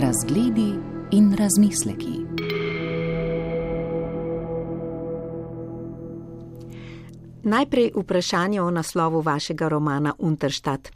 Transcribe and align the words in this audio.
Razgledi 0.00 0.74
in 1.10 1.36
razmisleki. 1.38 2.12
Najprej 7.42 7.90
vprašanje 7.96 8.62
o 8.62 8.70
naslovu 8.70 9.20
vašega 9.20 9.68
romana 9.68 10.14
Unterstadt. 10.18 10.88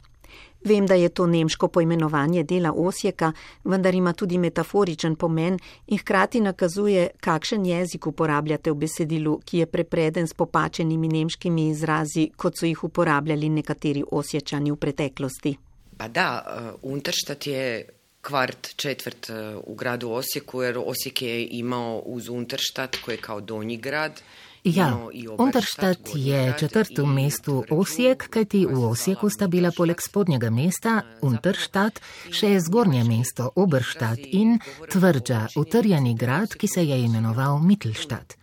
Vem, 0.63 0.85
da 0.85 0.93
je 0.93 1.09
to 1.09 1.27
nemško 1.27 1.67
poimenovanje 1.67 2.43
dela 2.43 2.71
Osijeka, 2.71 3.31
vendar 3.63 3.95
ima 3.95 4.13
tudi 4.13 4.37
metaforičen 4.37 5.15
pomen 5.15 5.59
in 5.87 5.97
hkrati 5.97 6.41
nakazuje, 6.41 7.09
kakšen 7.19 7.65
jezik 7.65 8.07
uporabljate 8.07 8.71
v 8.71 8.75
besedilu, 8.75 9.39
ki 9.45 9.57
je 9.57 9.65
prepreden 9.65 10.27
s 10.27 10.33
popačenimi 10.33 11.07
nemškimi 11.07 11.67
izrazi, 11.67 12.29
kot 12.37 12.57
so 12.57 12.65
jih 12.65 12.83
uporabljali 12.83 13.49
nekateri 13.49 14.03
osječani 14.11 14.71
v 14.71 14.75
preteklosti. 14.75 15.57
Pa 15.97 16.07
da, 16.07 16.45
uh, 16.81 16.91
Unterstadt 16.93 17.47
je 17.47 17.85
kvart 18.23 18.75
četvrt 18.75 19.29
u 19.63 19.75
gradu 19.75 20.09
Osijeku, 20.11 20.61
jer 20.61 20.77
Osijek 20.77 21.21
je 21.21 21.47
imao 21.47 22.01
uz 22.05 22.29
Unterstadt 22.29 22.97
koji 23.05 23.15
je 23.15 23.21
kao 23.21 23.41
donji 23.41 23.77
grad. 23.77 24.21
Ja, 24.63 25.07
Unterstadt 25.37 26.09
je 26.15 26.53
četrt 26.59 26.97
v 26.97 27.05
mestu 27.05 27.63
Osijek, 27.69 28.29
kajti 28.29 28.65
v 28.65 28.85
Osijeku 28.89 29.29
sta 29.29 29.47
bila 29.47 29.71
poleg 29.77 30.01
spodnjega 30.01 30.49
mesta 30.49 31.01
Unterstadt 31.21 31.99
še 32.31 32.59
zgornje 32.63 33.03
mesto 33.03 33.49
Oberstadt 33.55 34.23
in 34.23 34.59
tvrdža, 34.91 35.47
utrjeni 35.59 36.15
grad, 36.15 36.55
ki 36.55 36.67
se 36.67 36.85
je 36.87 37.01
imenoval 37.03 37.59
Mittelstadt. 37.59 38.37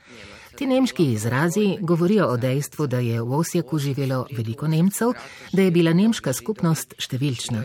Ti 0.60 0.66
nemški 0.66 1.06
izrazi 1.12 1.78
govorijo 1.80 2.26
o 2.28 2.36
dejstvu, 2.36 2.86
da 2.86 2.98
je 2.98 3.22
v 3.22 3.32
Osijeku 3.32 3.78
živelo 3.78 4.26
veliko 4.36 4.68
Nemcev, 4.68 5.16
da 5.52 5.62
je 5.62 5.70
bila 5.70 5.96
nemška 5.96 6.36
skupnost 6.36 6.94
številčna. 7.00 7.64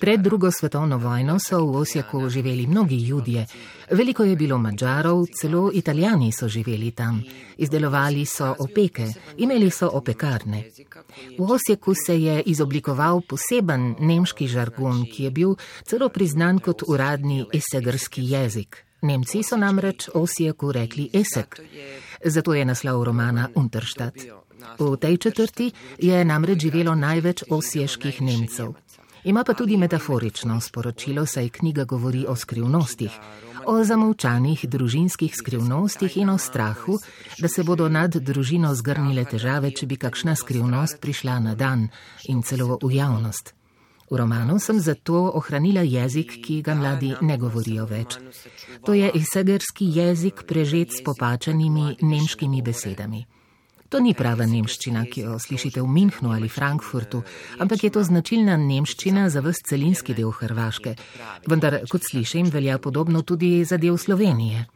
Pred 0.00 0.20
drugo 0.20 0.50
svetovno 0.50 0.98
vojno 0.98 1.38
so 1.38 1.64
v 1.64 1.76
Osijeku 1.76 2.28
živeli 2.28 2.66
mnogi 2.66 2.96
ljudje, 3.06 3.46
veliko 3.90 4.24
je 4.24 4.36
bilo 4.36 4.58
mačarov, 4.58 5.26
celo 5.40 5.70
italijani 5.74 6.32
so 6.32 6.48
živeli 6.48 6.90
tam, 6.90 7.22
izdelovali 7.56 8.26
so 8.26 8.54
opeke, 8.58 9.06
imeli 9.36 9.70
so 9.70 9.90
opekarne. 9.92 10.64
V 11.38 11.52
Osijeku 11.52 11.94
se 12.06 12.22
je 12.22 12.42
izoblikoval 12.42 13.20
poseben 13.28 13.94
nemški 14.00 14.48
žargon, 14.48 15.04
ki 15.04 15.24
je 15.24 15.30
bil 15.30 15.54
celo 15.84 16.08
priznan 16.08 16.58
kot 16.58 16.82
uradni 16.86 17.44
esegrski 17.52 18.30
jezik. 18.30 18.84
Nemci 19.02 19.42
so 19.42 19.56
namreč 19.56 20.08
Osijeku 20.14 20.72
rekli 20.72 21.10
esek, 21.12 21.60
zato 22.24 22.54
je 22.54 22.64
naslov 22.64 23.04
romana 23.04 23.48
Unterstadt. 23.54 24.16
V 24.78 24.96
tej 24.96 25.16
četrti 25.16 25.72
je 25.98 26.24
namreč 26.24 26.60
živelo 26.60 26.94
največ 26.94 27.42
osjeških 27.50 28.22
Nemcev. 28.22 28.72
Ima 29.24 29.44
pa 29.44 29.54
tudi 29.54 29.76
metaforično 29.76 30.60
sporočilo, 30.60 31.26
saj 31.26 31.48
knjiga 31.48 31.84
govori 31.84 32.24
o 32.28 32.36
skrivnostih, 32.36 33.10
o 33.66 33.84
zamolčanih 33.84 34.64
družinskih 34.64 35.34
skrivnostih 35.36 36.16
in 36.16 36.30
o 36.30 36.38
strahu, 36.38 36.98
da 37.38 37.48
se 37.48 37.62
bodo 37.62 37.88
nad 37.88 38.16
družino 38.16 38.74
zgrnile 38.74 39.24
težave, 39.24 39.70
če 39.70 39.86
bi 39.86 39.96
kakšna 39.96 40.36
skrivnost 40.36 41.00
prišla 41.00 41.38
na 41.40 41.54
dan 41.54 41.88
in 42.28 42.42
celo 42.42 42.78
v 42.82 42.94
javnost. 42.96 43.54
V 44.10 44.16
romanu 44.16 44.58
sem 44.58 44.80
zato 44.80 45.30
ohranila 45.38 45.84
jezik, 45.86 46.32
ki 46.42 46.62
ga 46.62 46.74
mladi 46.74 47.12
ne 47.20 47.36
govorijo 47.38 47.84
več. 47.86 48.16
To 48.86 48.94
je 48.96 49.12
esegerski 49.14 49.86
jezik 49.98 50.42
prežet 50.48 50.96
s 50.96 51.04
popačanimi 51.04 51.96
nemškimi 52.00 52.62
besedami. 52.62 53.26
To 53.90 53.98
ni 53.98 54.12
prava 54.14 54.46
nemščina, 54.46 55.00
ki 55.10 55.24
jo 55.24 55.36
slišite 55.42 55.82
v 55.82 55.88
Münchnu 55.90 56.30
ali 56.30 56.46
Frankfurtu, 56.48 57.24
ampak 57.58 57.82
je 57.82 57.90
to 57.90 58.04
značilna 58.06 58.54
nemščina 58.54 59.24
za 59.34 59.42
vse 59.42 59.66
celinski 59.66 60.14
del 60.14 60.30
Hrvaške. 60.30 60.92
Vendar, 61.50 61.80
kot 61.90 62.06
slišim, 62.06 62.52
velja 62.54 62.78
podobno 62.78 63.24
tudi 63.26 63.64
za 63.66 63.80
del 63.82 63.98
Slovenije. 63.98 64.68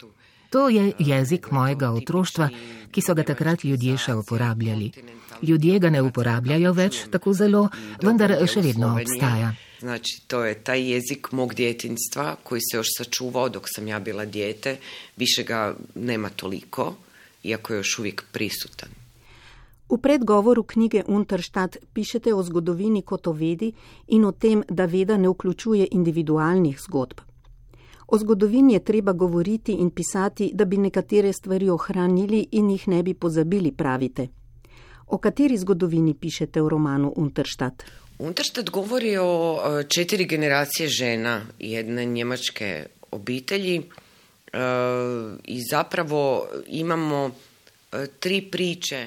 To 0.50 0.66
je 0.68 0.92
jezik 0.98 1.46
mojega 1.54 1.92
otroštva, 1.94 2.48
ki 2.90 3.02
so 3.02 3.14
ga 3.14 3.22
takrat 3.26 3.62
ljudje 3.64 3.94
še 3.98 4.16
uporabljali. 4.18 4.90
Ljudje 5.46 5.78
ga 5.78 5.92
ne 5.94 6.02
uporabljajo 6.02 6.74
več 6.74 7.04
tako 7.14 7.36
zelo, 7.38 7.68
vendar 8.02 8.34
še 8.50 8.66
vedno 8.66 8.96
obstaja. 8.98 9.52
Znači, 9.78 10.20
to 10.26 10.42
je 10.42 10.58
taj 10.58 10.82
jezik 10.90 11.30
mog 11.32 11.54
djetinstva 11.54 12.36
koji 12.42 12.66
se 12.66 12.76
još 12.76 12.96
sačuvao 12.98 13.48
dok 13.48 13.70
sam 13.70 13.88
ja 13.88 13.98
bila 13.98 14.24
dijete. 14.24 14.76
Više 15.16 15.46
ga 15.46 15.74
nema 15.94 16.30
toliko, 16.30 16.96
iako 17.44 17.72
je 17.72 17.82
još 17.82 17.98
uvijek 17.98 18.24
prisutan. 18.32 19.03
V 19.88 19.98
predgovoru 20.00 20.62
knjige 20.62 21.02
Unterstadt 21.06 21.76
pišete 21.92 22.34
o 22.34 22.42
zgodovini 22.42 23.02
kot 23.02 23.26
o 23.26 23.32
vedi 23.32 23.72
in 24.08 24.24
o 24.24 24.32
tem, 24.32 24.62
da 24.68 24.84
veda 24.84 25.16
ne 25.16 25.28
vključuje 25.28 25.88
individualnih 25.90 26.80
zgodb. 26.80 27.20
O 28.06 28.18
zgodovini 28.18 28.72
je 28.72 28.84
treba 28.84 29.12
govoriti 29.12 29.72
in 29.72 29.90
pisati, 29.90 30.50
da 30.54 30.64
bi 30.64 30.76
nekatere 30.76 31.32
stvari 31.32 31.70
ohranili 31.70 32.46
in 32.52 32.70
jih 32.70 32.88
ne 32.88 33.02
bi 33.02 33.14
pozabili, 33.14 33.72
pravite. 33.72 34.28
O 35.06 35.18
kateri 35.18 35.56
zgodovini 35.58 36.14
pišete 36.14 36.62
v 36.62 36.68
romanu 36.68 37.12
Unterstadt? 37.16 37.84
Unterstadt 38.18 38.70
govori 38.70 39.16
o 39.16 39.58
četiri 39.88 40.24
generacije 40.24 40.88
žena 40.88 41.40
jedne 41.58 42.04
njemačke 42.04 42.86
obitelji 43.10 43.82
i 45.44 45.60
zapravo 45.70 46.46
imamo 46.66 47.30
tri 48.20 48.42
priče 48.50 49.06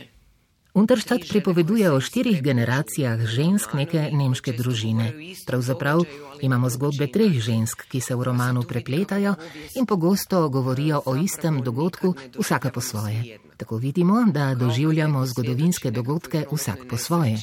Unterstadt 0.77 1.25
pripoveduje 1.25 1.89
o 1.89 1.97
štirih 1.97 2.37
generacijah 2.45 3.17
žensk 3.25 3.73
neke 3.73 4.11
nemške 4.13 4.53
družine. 4.53 5.07
Pravzaprav 5.49 6.03
imamo 6.45 6.69
zgodbe 6.69 7.07
treh 7.09 7.33
žensk, 7.41 7.87
ki 7.89 7.97
se 7.97 8.13
v 8.13 8.27
romanu 8.29 8.61
prepletajo 8.61 9.33
in 9.73 9.89
pogosto 9.89 10.43
govorijo 10.53 11.01
o 11.05 11.15
istem 11.17 11.63
dogodku, 11.65 12.13
vsaka 12.37 12.69
po 12.69 12.81
svoje. 12.81 13.39
Tako 13.57 13.81
vidimo, 13.81 14.21
da 14.29 14.53
doživljamo 14.53 15.25
zgodovinske 15.25 15.91
dogodke 15.91 16.45
vsak 16.51 16.85
po 16.89 16.97
svoje. 16.97 17.41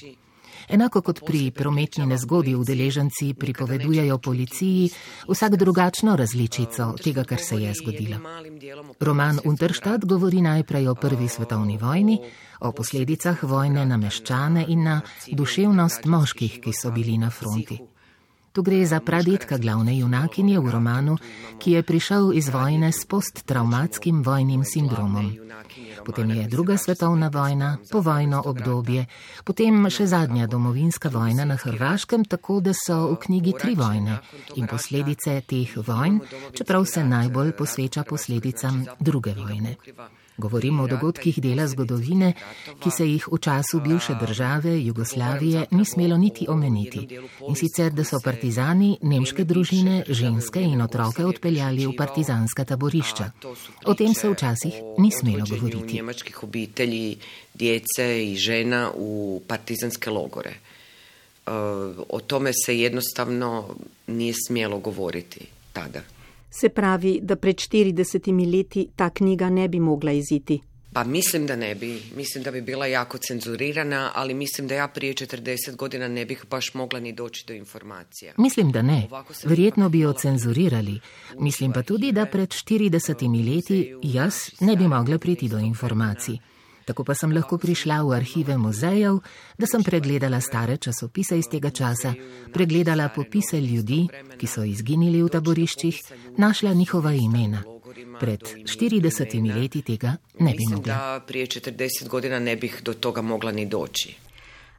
Enako 0.69 1.03
kot 1.03 1.21
pri 1.27 1.51
prometni 1.51 2.07
nezgodi 2.07 2.55
udeleženci 2.55 3.35
pripovedujejo 3.35 4.19
policiji 4.19 4.91
vsak 5.29 5.57
drugačno 5.57 6.17
različico 6.17 6.95
tega, 7.05 7.25
kar 7.25 7.41
se 7.41 7.57
je 7.63 7.73
zgodilo. 7.83 8.19
Roman 9.01 9.39
Unterstadt 9.45 10.05
govori 10.05 10.41
najprej 10.41 10.89
o 10.89 10.95
prvi 10.95 11.29
svetovni 11.29 11.79
vojni, 11.79 12.21
o 12.61 12.73
posledicah 12.73 13.43
vojne 13.43 13.87
na 13.87 13.97
meščane 13.97 14.65
in 14.69 14.85
na 14.85 15.01
duševnost 15.33 16.05
moških, 16.05 16.61
ki 16.61 16.73
so 16.73 16.91
bili 16.91 17.19
na 17.19 17.31
fronti. 17.31 17.94
Tu 18.55 18.63
gre 18.63 18.87
za 18.87 19.01
pradetka 19.01 19.59
glavne 19.59 19.99
junakinje 19.99 20.61
v 20.63 20.71
romanu, 20.71 21.17
ki 21.59 21.73
je 21.75 21.81
prišel 21.83 22.31
iz 22.39 22.47
vojne 22.55 22.93
s 22.95 23.03
posttraumatskim 23.03 24.23
vojnim 24.23 24.63
sindromom. 24.63 25.33
Potem 26.07 26.31
je 26.31 26.47
druga 26.47 26.77
svetovna 26.79 27.35
vojna, 27.35 27.79
povojno 27.91 28.43
obdobje, 28.47 29.07
potem 29.43 29.91
še 29.91 30.07
zadnja 30.07 30.47
domovinska 30.47 31.11
vojna 31.11 31.45
na 31.51 31.59
Hrvaškem, 31.59 32.31
tako 32.31 32.61
da 32.63 32.71
so 32.79 33.11
v 33.11 33.19
knjigi 33.27 33.59
tri 33.59 33.75
vojne 33.75 34.21
in 34.55 34.71
posledice 34.71 35.41
teh 35.43 35.75
vojn, 35.75 36.21
čeprav 36.55 36.87
se 36.87 37.03
najbolj 37.03 37.57
posveča 37.59 38.07
posledicam 38.07 38.85
druge 39.01 39.35
vojne. 39.35 39.75
Govorimo 40.37 40.83
o 40.83 40.87
dogodkih 40.87 41.39
dela 41.39 41.67
zgodovine, 41.67 42.33
ki 42.83 42.91
se 42.91 43.07
jih 43.07 43.29
v 43.33 43.39
času 43.39 43.81
bivše 43.81 44.15
države 44.21 44.73
Jugoslavije 44.85 45.67
ni 45.71 45.85
smelo 45.85 46.17
niti 46.17 46.47
omeniti. 46.49 47.07
In 47.49 47.55
sicer, 47.55 47.93
da 47.93 48.05
so 48.05 48.19
partizani 48.25 48.99
nemške 49.03 49.45
družine, 49.45 50.03
ženske 50.09 50.63
in 50.63 50.83
otroke 50.83 51.25
odpeljali 51.25 51.87
v 51.87 51.95
partizanska 51.97 52.65
taborišča. 52.65 53.31
O 53.87 53.95
tem 53.95 54.15
se 54.15 54.31
včasih 54.31 54.75
ni 54.99 55.11
smelo 55.11 55.47
govoriti. 55.51 56.03
Nemških 56.03 56.43
obitelji, 56.43 57.17
djece 57.55 58.09
in 58.25 58.37
žena 58.37 58.89
v 58.91 59.39
partizanske 59.47 60.11
logore. 60.11 60.55
O 62.09 62.21
tome 62.27 62.51
se 62.65 62.79
jednostavno 62.79 63.77
nije 64.07 64.35
smelo 64.49 64.79
govoriti 64.79 65.47
tada. 65.73 66.03
Se 66.61 66.69
pravi, 66.69 67.21
da 67.23 67.37
pred 67.37 67.57
40 67.57 68.53
leti 68.57 68.89
ta 68.97 69.11
knjiga 69.11 69.51
ne 69.51 69.69
bi 69.69 69.81
mogla 69.81 70.13
iziti. 70.13 70.61
Pa 70.93 71.05
mislim 71.05 71.47
da 71.47 71.57
ne 71.57 71.75
bi. 71.75 72.03
Mislim 72.17 72.45
da 72.45 72.51
bi 72.51 72.61
bila 72.61 72.87
jako 72.87 73.19
cenzurirana, 73.19 74.11
ali 74.15 74.35
mislim 74.35 74.69
da 74.69 74.75
ja 74.75 74.89
prije 74.89 75.15
40 75.15 75.77
godina 75.77 76.09
ne 76.09 76.25
bih 76.25 76.45
baš 76.51 76.75
mogla 76.75 77.01
ni 77.01 77.13
doći 77.13 77.45
do 77.47 77.55
informacija. 77.55 78.35
Mislim 78.39 78.73
da 78.73 78.83
ne. 78.83 79.09
Verjetno 79.45 79.89
bi 79.89 80.01
jo 80.01 80.13
cenzurirali. 80.13 81.01
Mislim 81.39 81.73
pa 81.73 81.83
tudi, 81.83 82.13
da 82.13 82.27
pred 82.27 82.49
40 82.49 83.55
leti 83.55 83.95
jaz 84.03 84.35
ne 84.61 84.77
bi 84.77 84.89
mogla 84.89 85.19
priti 85.19 85.49
do 85.49 85.59
informacij. 85.59 86.39
Tako 86.85 87.05
pa 87.05 87.15
sem 87.15 87.33
lahko 87.33 87.59
prišla 87.59 88.03
v 88.03 88.13
arhive 88.17 88.57
muzejev, 88.59 89.21
da 89.59 89.67
sem 89.67 89.83
pregledala 89.83 90.41
stare 90.41 90.77
časopise 90.77 91.39
iz 91.39 91.49
tega 91.51 91.71
časa, 91.71 92.15
pregledala 92.53 93.09
popise 93.09 93.61
ljudi, 93.61 94.05
ki 94.39 94.47
so 94.47 94.65
izginili 94.65 95.23
v 95.23 95.31
taboriščih, 95.33 96.01
našla 96.39 96.73
njihova 96.73 97.13
imena. 97.13 97.63
Pred 98.21 98.41
40 98.69 99.55
leti 99.55 99.83
tega 99.83 100.17
ne 100.39 100.53
bi 100.53 100.67
mogla. 100.71 100.95
Da 100.95 101.25
prije 101.27 101.47
40 101.47 102.09
godina 102.09 102.39
ne 102.39 102.57
bih 102.57 102.81
do 102.85 102.95
toga 102.95 103.23
mogla 103.23 103.53
ni 103.53 103.67
doći. 103.67 104.17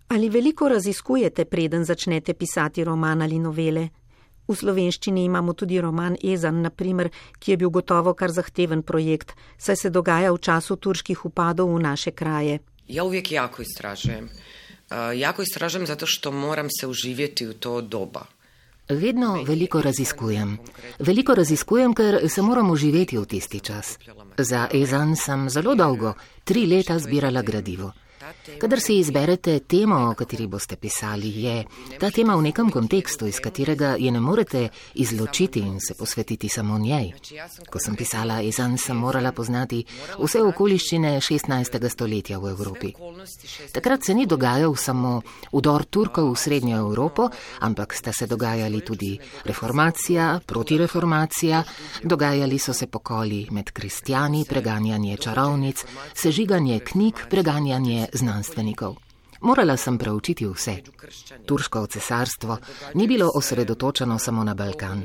Ali 0.08 0.30
veliko 0.30 0.70
raziskujete, 0.70 1.46
preden 1.46 1.86
začnete 1.86 2.34
pisati 2.34 2.84
roman 2.84 3.22
ali 3.22 3.40
novele? 3.40 3.90
V 4.48 4.56
slovenščini 4.56 5.26
imamo 5.26 5.54
tudi 5.54 5.82
roman 5.82 6.18
Ezan, 6.24 6.62
naprimer, 6.62 7.10
ki 7.40 7.52
je 7.52 7.58
bil 7.58 7.70
gotovo 7.70 8.14
kar 8.14 8.32
zahteven 8.32 8.84
projekt, 8.84 9.34
saj 9.58 9.76
se 9.76 9.90
dogaja 9.90 10.32
v 10.32 10.40
času 10.40 10.76
turških 10.76 11.26
upadov 11.26 11.74
v 11.76 11.82
naše 11.82 12.12
kraje. 12.12 12.60
Ja 12.88 13.04
uvijek 13.04 13.32
jako 13.32 13.62
istražujem. 13.62 14.30
Uh, 14.30 15.18
jako 15.18 15.42
istražujem 15.42 15.88
zato 15.88 16.06
što 16.06 16.32
moram 16.32 16.68
se 16.80 16.88
uživjeti 16.88 17.48
u 17.48 17.54
to 17.54 17.82
doba. 17.82 18.26
Vedno 18.90 19.44
veliko 19.44 19.82
raziskujem. 19.82 20.58
Veliko 21.00 21.36
raziskujem, 21.36 21.94
ker 21.94 22.30
se 22.30 22.42
moram 22.42 22.70
uživeti 22.72 23.18
v 23.18 23.26
tisti 23.26 23.60
čas. 23.60 23.98
Za 24.38 24.68
Ezan 24.74 25.16
sem 25.16 25.50
zelo 25.50 25.76
dolgo, 25.76 26.14
tri 26.44 26.66
leta 26.66 27.00
zbirala 27.00 27.42
gradivo. 27.42 27.92
Kadar 28.58 28.80
si 28.80 28.98
izberete 28.98 29.60
temo, 29.60 30.10
o 30.10 30.14
kateri 30.18 30.48
boste 30.48 30.76
pisali, 30.82 31.30
je 31.44 31.66
ta 32.00 32.10
tema 32.10 32.36
v 32.36 32.48
nekem 32.48 32.72
kontekstu, 32.72 33.28
iz 33.30 33.38
katerega 33.38 33.96
je 34.00 34.12
ne 34.12 34.20
morete 34.20 34.70
izločiti 34.94 35.60
in 35.60 35.78
se 35.80 35.94
posvetiti 35.94 36.50
samo 36.50 36.78
njej. 36.80 37.12
Ko 37.70 37.80
sem 37.80 37.96
pisala 37.96 38.40
Izan, 38.42 38.78
sem 38.78 38.98
morala 38.98 39.32
poznati 39.32 39.84
vse 40.18 40.42
okoliščine 40.42 41.20
16. 41.22 41.90
stoletja 41.90 42.40
v 42.40 42.50
Evropi. 42.50 42.94
Takrat 43.72 44.04
se 44.04 44.14
ni 44.14 44.26
dogajal 44.26 44.76
samo 44.76 45.22
udor 45.52 45.86
Turkov 45.86 46.32
v 46.32 46.40
Srednjo 46.40 46.78
Evropo, 46.78 47.30
ampak 47.60 47.94
sta 47.94 48.14
se 48.14 48.28
dogajali 48.28 48.82
tudi 48.82 49.20
reformacija, 49.46 50.40
protireformacija, 50.46 51.64
dogajali 52.04 52.60
so 52.60 52.74
se 52.74 52.88
pokoli 52.88 53.46
med 53.52 53.70
kristijani, 53.72 54.46
preganjanje 54.50 55.18
čarovnic, 55.18 55.86
sežiganje 56.14 56.80
knjig, 56.80 57.26
preganjanje 57.30 58.08
znanstvenikov. 58.16 58.96
Morala 59.42 59.78
sem 59.78 59.98
preučiti 59.98 60.46
vse. 60.48 60.76
Turško 61.46 61.88
cesarstvo 61.88 62.58
ni 62.94 63.08
bilo 63.08 63.32
osredotočeno 63.36 64.20
samo 64.20 64.44
na 64.44 64.54
Balkan. 64.54 65.04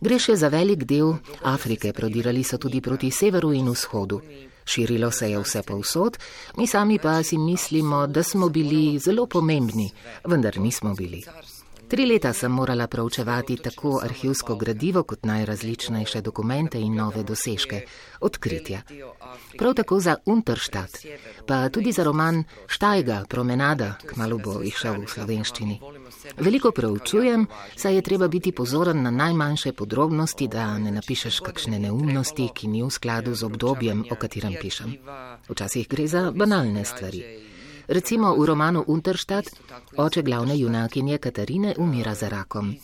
Gre 0.00 0.18
še 0.18 0.36
za 0.36 0.48
velik 0.48 0.84
del 0.84 1.14
Afrike, 1.42 1.92
prodirali 1.92 2.44
so 2.44 2.58
tudi 2.58 2.80
proti 2.80 3.10
severu 3.10 3.52
in 3.52 3.68
vzhodu. 3.68 4.20
Širilo 4.64 5.10
se 5.10 5.30
je 5.30 5.38
vse 5.38 5.62
povsod, 5.62 6.18
mi 6.56 6.66
sami 6.66 6.98
pa 6.98 7.22
si 7.22 7.38
mislimo, 7.38 8.06
da 8.06 8.22
smo 8.22 8.48
bili 8.48 8.98
zelo 8.98 9.26
pomembni, 9.26 9.90
vendar 10.24 10.58
nismo 10.58 10.94
bili. 10.94 11.24
Tri 11.94 12.06
leta 12.06 12.32
sem 12.32 12.50
morala 12.52 12.86
proučevati 12.86 13.56
tako 13.56 14.00
arhivsko 14.02 14.56
gradivo 14.56 15.02
kot 15.02 15.26
najrazličnejše 15.26 16.20
dokumente 16.20 16.80
in 16.80 16.94
nove 16.94 17.22
dosežke, 17.22 17.80
odkritja. 18.20 18.80
Prav 19.58 19.74
tako 19.74 20.00
za 20.00 20.16
Unterstadt, 20.26 20.98
pa 21.46 21.68
tudi 21.68 21.92
za 21.92 22.04
roman 22.04 22.42
Štajga, 22.66 23.24
Promenada, 23.28 23.92
kmalo 24.06 24.38
bo 24.38 24.56
išel 24.62 25.04
v 25.04 25.06
slovenščini. 25.06 25.78
Veliko 26.36 26.72
preučujem, 26.72 27.46
saj 27.76 27.94
je 27.94 28.02
treba 28.02 28.28
biti 28.28 28.52
pozoren 28.52 29.02
na 29.02 29.10
najmanjše 29.10 29.72
podrobnosti, 29.72 30.48
da 30.48 30.78
ne 30.78 30.90
napišeš 30.90 31.40
kakšne 31.46 31.78
neumnosti, 31.78 32.50
ki 32.54 32.74
ni 32.74 32.82
v 32.82 32.90
skladu 32.90 33.38
z 33.38 33.46
obdobjem, 33.46 34.06
o 34.10 34.18
katerem 34.18 34.58
pišem. 34.60 34.98
Včasih 35.48 35.88
gre 35.88 36.10
za 36.10 36.30
banalne 36.34 36.84
stvari. 36.84 37.53
Recimo 37.86 38.34
v 38.34 38.46
romanu 38.46 38.84
Unterstadt 38.86 39.50
oče 39.96 40.22
glavne 40.22 40.58
junakinje 40.58 41.18
Katarine 41.18 41.74
umira 41.78 42.14
za 42.14 42.28
rakom. 42.28 42.74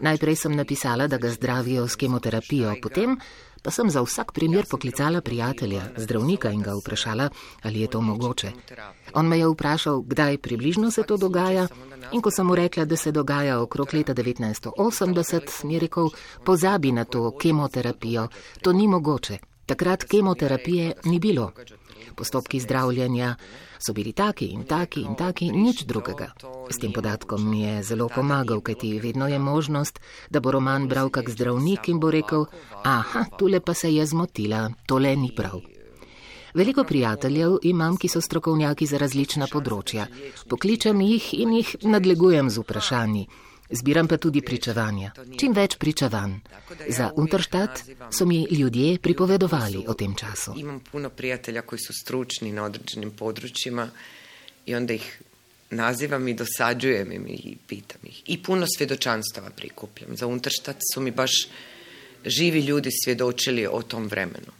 Najprej 0.00 0.36
sem 0.36 0.56
napisala, 0.56 1.06
da 1.06 1.18
ga 1.18 1.30
zdravijo 1.30 1.88
s 1.88 1.96
kemoterapijo, 1.96 2.74
potem 2.82 3.16
pa 3.62 3.70
sem 3.70 3.90
za 3.90 4.02
vsak 4.02 4.32
primer 4.32 4.66
poklicala 4.70 5.20
prijatelja, 5.20 5.82
zdravnika 5.96 6.50
in 6.50 6.62
ga 6.62 6.74
vprašala, 6.74 7.28
ali 7.62 7.80
je 7.80 7.86
to 7.86 8.00
mogoče. 8.00 8.52
On 9.14 9.28
me 9.28 9.38
je 9.38 9.48
vprašal, 9.48 10.02
kdaj 10.02 10.38
približno 10.38 10.90
se 10.90 11.02
to 11.02 11.16
dogaja 11.16 11.68
in 12.12 12.22
ko 12.22 12.30
sem 12.30 12.46
mu 12.46 12.54
rekla, 12.54 12.84
da 12.84 12.96
se 12.96 13.12
dogaja 13.12 13.60
okrog 13.60 13.94
leta 13.94 14.14
1980, 14.14 15.64
mi 15.64 15.74
je 15.74 15.80
rekel, 15.80 16.10
pozabi 16.44 16.92
na 16.92 17.04
to 17.04 17.36
kemoterapijo, 17.38 18.28
to 18.62 18.72
ni 18.72 18.88
mogoče. 18.88 19.38
Takrat 19.66 20.04
kemoterapije 20.04 20.92
ni 21.04 21.18
bilo. 21.18 21.52
Postopki 22.16 22.60
zdravljenja 22.60 23.34
so 23.78 23.92
bili 23.92 24.12
taki 24.12 24.46
in 24.46 24.64
taki 24.64 25.00
in 25.00 25.16
taki, 25.16 25.50
nič 25.52 25.84
drugega. 25.84 26.32
S 26.70 26.78
tem 26.78 26.92
podatkom 26.92 27.50
mi 27.50 27.62
je 27.62 27.82
zelo 27.82 28.08
pomagal, 28.08 28.60
kajti 28.60 28.98
vedno 29.00 29.28
je 29.28 29.38
možnost, 29.38 30.00
da 30.30 30.40
bo 30.40 30.50
roman 30.50 30.88
bral 30.88 31.10
kak 31.10 31.30
zdravnik 31.30 31.88
in 31.88 32.00
bo 32.00 32.10
rekel, 32.10 32.46
aha, 32.84 33.24
tule 33.38 33.60
pa 33.60 33.74
se 33.74 33.94
je 33.94 34.06
zmotila, 34.06 34.70
tole 34.86 35.16
ni 35.16 35.34
prav. 35.36 35.60
Veliko 36.54 36.84
prijateljev 36.84 37.58
imam, 37.62 37.96
ki 37.96 38.08
so 38.08 38.20
strokovnjaki 38.20 38.86
za 38.86 38.98
različna 38.98 39.46
področja. 39.52 40.08
Pokličem 40.50 41.00
jih 41.00 41.30
in 41.38 41.54
jih 41.60 41.76
nadlegujem 41.82 42.50
z 42.50 42.64
vprašanji. 42.64 43.28
Zbiram 43.70 44.08
pa 44.08 44.16
tudi 44.16 44.40
pričevanja. 44.42 45.12
Čim 45.38 45.52
več 45.54 45.76
pričevanj. 45.78 46.32
Za 46.88 47.10
Unterstadt 47.16 47.82
so 48.10 48.26
mi 48.26 48.42
ljudje 48.50 48.98
pripovedovali 48.98 49.84
o 49.88 49.94
tem 49.94 50.14
času. 50.14 50.54
Imam 50.56 50.80
puno 50.80 51.10
prijatelja, 51.10 51.62
ki 51.62 51.78
so 51.78 51.94
stručni 52.02 52.52
na 52.52 52.64
određenim 52.64 53.10
područjima 53.10 53.88
in 54.66 54.76
onda 54.76 54.92
jih 54.92 55.22
nazivam 55.70 56.28
i 56.28 56.34
dosađujem 56.34 57.12
im 57.12 57.26
i 57.28 57.56
pitam 57.66 58.00
ih. 58.04 58.22
I 58.26 58.42
puno 58.42 58.66
svjedočanstava 58.76 59.50
prikupljam. 59.50 60.16
Za 60.16 60.26
Unterstadt 60.26 60.80
su 60.94 61.00
mi 61.00 61.10
baš 61.10 61.32
živi 62.26 62.60
ljudi 62.60 62.90
svjedočili 63.04 63.66
o 63.66 63.82
tom 63.82 64.08
vremenu. 64.08 64.52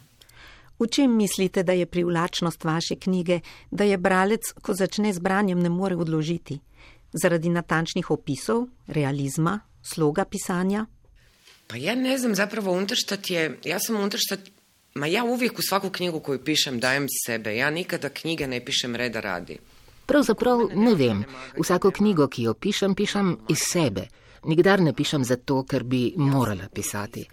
V 0.78 0.86
čem 0.88 1.16
mislite, 1.16 1.62
da 1.62 1.72
je 1.72 1.86
privlačnost 1.86 2.64
vaše 2.64 2.96
knjige, 2.96 3.40
da 3.70 3.84
je 3.84 3.98
bralec, 3.98 4.52
ko 4.62 4.74
začne 4.74 5.12
z 5.12 5.18
branjem, 5.18 5.60
ne 5.60 5.68
more 5.68 5.96
odložiti? 5.96 6.58
Zaradi 7.12 7.48
natančnih 7.48 8.10
opisov, 8.10 8.66
realizma, 8.86 9.60
sloga 9.82 10.24
pisanja? 10.24 10.86
Pa 11.66 11.76
ja 11.76 11.94
ne 11.94 12.18
znam, 12.18 12.34
zapravo 12.34 12.72
Unterstadt 12.72 13.30
je, 13.30 13.58
ja 13.64 13.78
sam 13.78 13.96
Unterstadt, 13.96 14.50
ma 14.94 15.06
ja 15.06 15.24
uvijek 15.24 15.58
u 15.58 15.62
svaku 15.62 15.90
knjigu 15.90 16.20
koju 16.20 16.44
pišem 16.44 16.80
dajem 16.80 17.06
sebe, 17.26 17.56
ja 17.56 17.70
nikada 17.70 18.08
knjige 18.08 18.46
ne 18.46 18.64
pišem 18.64 18.96
reda 18.96 19.20
radi. 19.20 19.58
Pravzaprav 20.06 20.58
ne 20.74 20.94
vem, 20.94 21.24
vsako 21.62 21.90
knjigo, 21.90 22.26
ki 22.28 22.42
jo 22.42 22.54
pišem, 22.54 22.94
pišem 22.94 23.36
iz 23.48 23.58
sebe. 23.72 24.08
Nikdar 24.44 24.80
ne 24.80 24.92
pišem 24.92 25.24
zato, 25.24 25.62
ker 25.62 25.84
bi 25.84 26.14
morala 26.16 26.66
pisati. 26.74 27.28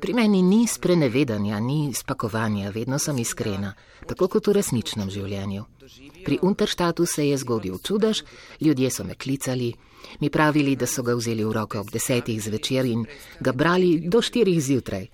Pri 0.00 0.14
meni 0.14 0.40
ni 0.42 0.66
sprenevedanja, 0.66 1.60
ni 1.60 1.92
spakovanja, 1.94 2.70
vedno 2.70 2.98
sem 2.98 3.18
iskrena, 3.18 3.74
tako 4.08 4.30
kot 4.32 4.46
v 4.48 4.54
resničnem 4.56 5.10
življenju. 5.12 5.64
Pri 6.24 6.38
Unterštatu 6.40 7.04
se 7.06 7.26
je 7.28 7.36
zgodil 7.36 7.76
čudež, 7.84 8.22
ljudje 8.64 8.90
so 8.90 9.04
me 9.04 9.14
klicali, 9.14 9.74
mi 10.20 10.30
pravili, 10.30 10.72
da 10.76 10.86
so 10.88 11.04
ga 11.04 11.12
vzeli 11.18 11.44
v 11.44 11.52
roke 11.52 11.78
ob 11.78 11.90
desetih 11.92 12.40
zvečer 12.40 12.88
in 12.88 13.04
ga 13.40 13.52
brali 13.52 13.98
do 14.00 14.22
štirih 14.24 14.60
zjutraj. 14.64 15.04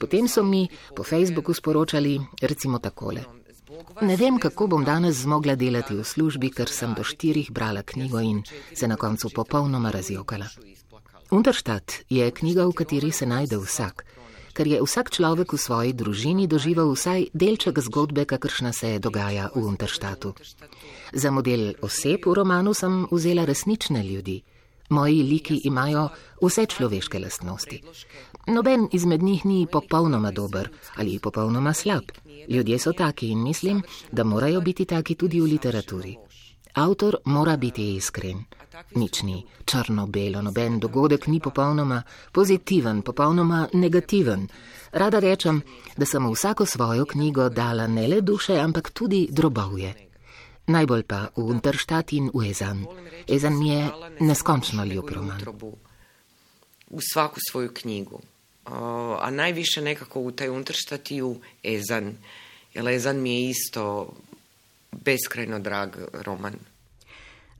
Potem 0.00 0.28
so 0.28 0.42
mi 0.42 0.64
po 0.96 1.04
Facebooku 1.04 1.52
sporočali 1.52 2.16
recimo 2.40 2.78
takole. 2.78 3.26
Ne 4.00 4.16
vem, 4.16 4.38
kako 4.40 4.66
bom 4.66 4.84
danes 4.84 5.20
zmogla 5.26 5.58
delati 5.60 5.92
v 5.92 6.06
službi, 6.08 6.48
ker 6.56 6.72
sem 6.72 6.96
do 6.96 7.04
štirih 7.04 7.52
brala 7.52 7.82
knjigo 7.82 8.24
in 8.24 8.40
se 8.72 8.88
na 8.88 8.96
koncu 8.96 9.28
popolnoma 9.28 9.92
razjokala. 9.92 10.48
Unterštat 11.30 11.92
je 12.08 12.30
knjiga, 12.30 12.64
v 12.64 12.72
kateri 12.72 13.12
se 13.12 13.28
najde 13.28 13.60
vsak 13.60 14.04
ker 14.52 14.66
je 14.66 14.78
vsak 14.82 15.10
človek 15.10 15.52
v 15.52 15.58
svoji 15.58 15.92
družini 15.92 16.46
doživel 16.46 16.92
vsaj 16.92 17.32
delček 17.34 17.78
zgodbe, 17.80 18.24
kakršna 18.24 18.72
se 18.72 18.98
dogaja 18.98 19.50
v 19.54 19.64
Unterštatu. 19.64 20.34
Za 21.12 21.30
model 21.30 21.74
oseb 21.82 22.26
v 22.26 22.34
romanu 22.34 22.74
sem 22.74 23.06
vzela 23.10 23.44
resnične 23.44 24.04
ljudi. 24.04 24.42
Moji 24.92 25.22
liki 25.22 25.60
imajo 25.64 26.08
vse 26.42 26.66
človeške 26.66 27.18
lastnosti. 27.18 27.82
Noben 28.46 28.88
izmed 28.92 29.22
njih 29.22 29.44
ni 29.44 29.66
popolnoma 29.66 30.30
dober 30.30 30.68
ali 30.96 31.18
popolnoma 31.18 31.72
slab. 31.72 32.04
Ljudje 32.48 32.78
so 32.78 32.92
taki 32.92 33.30
in 33.30 33.42
mislim, 33.42 33.82
da 34.12 34.24
morajo 34.24 34.60
biti 34.60 34.84
taki 34.84 35.14
tudi 35.14 35.40
v 35.40 35.44
literaturi. 35.44 36.16
Avtor 36.74 37.16
mora 37.24 37.56
biti 37.56 37.94
iskren. 37.96 38.44
Nič 38.96 39.22
ni 39.22 39.44
črno-belo, 39.64 40.40
noben 40.42 40.78
dogodek 40.80 41.26
ni 41.26 41.40
popolnoma 41.40 42.02
pozitiven, 42.32 43.02
popolnoma 43.02 43.68
negativen. 43.72 44.48
Rada 44.92 45.18
rečem, 45.20 45.62
da 45.96 46.06
sem 46.06 46.24
v 46.24 46.32
vsako 46.32 46.66
svojo 46.66 47.04
knjigo 47.04 47.48
dala 47.48 47.86
ne 47.86 48.08
le 48.08 48.20
duše, 48.20 48.56
ampak 48.56 48.90
tudi 48.90 49.28
drobovje. 49.30 49.94
Najbolj 50.66 51.02
pa 51.02 51.28
v 51.36 51.44
Unterštat 51.44 52.12
in 52.12 52.30
v 52.32 52.48
Ezan. 52.50 52.86
Ezan 53.28 53.58
mi 53.58 53.68
je 53.68 53.90
neskončno 54.20 54.84
ljub 54.84 55.10
roman. 55.10 55.40
V 56.88 57.00
vsako 57.00 57.40
svojo 57.50 57.70
knjigo. 57.74 58.20
A 59.20 59.30
najviše 59.30 59.82
nekako 59.82 60.28
v 60.28 60.32
tej 60.32 60.48
Unterštat 60.48 61.10
in 61.10 61.36
v 61.36 61.40
Ezan. 61.62 62.16
Jer 62.72 62.88
Ezan 62.88 63.20
mi 63.20 63.34
je 63.34 63.50
isto 63.50 64.14
beskrajno 64.92 65.58
drag 65.58 65.96
roman. 66.12 66.54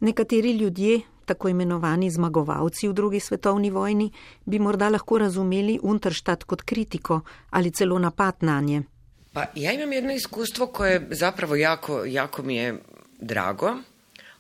Nekateri 0.01 0.51
ljudje, 0.51 1.01
tako 1.25 1.49
imenovani 1.49 2.11
zmagovalci 2.11 2.89
v 2.89 2.93
drugi 2.93 3.21
svetovni 3.21 3.71
vojni, 3.71 4.11
bi 4.45 4.59
morda 4.59 4.89
lahko 4.89 5.19
razumeli 5.19 5.79
Unterstadt 5.83 6.45
kot 6.45 6.63
kritiko 6.63 7.21
ali 7.51 7.71
celo 7.71 7.99
napad 7.99 8.35
na 8.41 8.61
nje. 8.61 8.83
Pa 9.33 9.47
ja 9.55 9.73
imam 9.73 9.93
jedno 9.93 10.13
iskustvo 10.13 10.67
koje 10.67 11.09
zapravo 11.11 11.57
jako, 11.57 12.05
jako 12.05 12.43
mi 12.43 12.57
je 12.57 12.83
drago, 13.21 13.77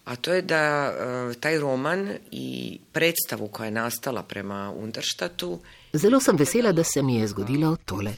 a 0.05 0.17
to 0.17 0.33
je 0.33 0.43
da 0.43 0.93
uh, 0.93 1.35
taj 1.35 1.59
roman 1.59 2.11
i 2.31 2.79
predstavu 2.93 3.49
koja 3.49 3.65
je 3.65 3.71
nastala 3.71 4.23
prema 4.23 4.71
Unterštatu 4.71 5.59
Zelo 5.93 6.21
sem 6.21 6.37
vesela, 6.37 6.73
da 6.73 6.85
se 6.85 7.03
mi 7.03 7.15
je 7.17 7.27
zgodilo 7.29 7.77
tole. 7.85 8.15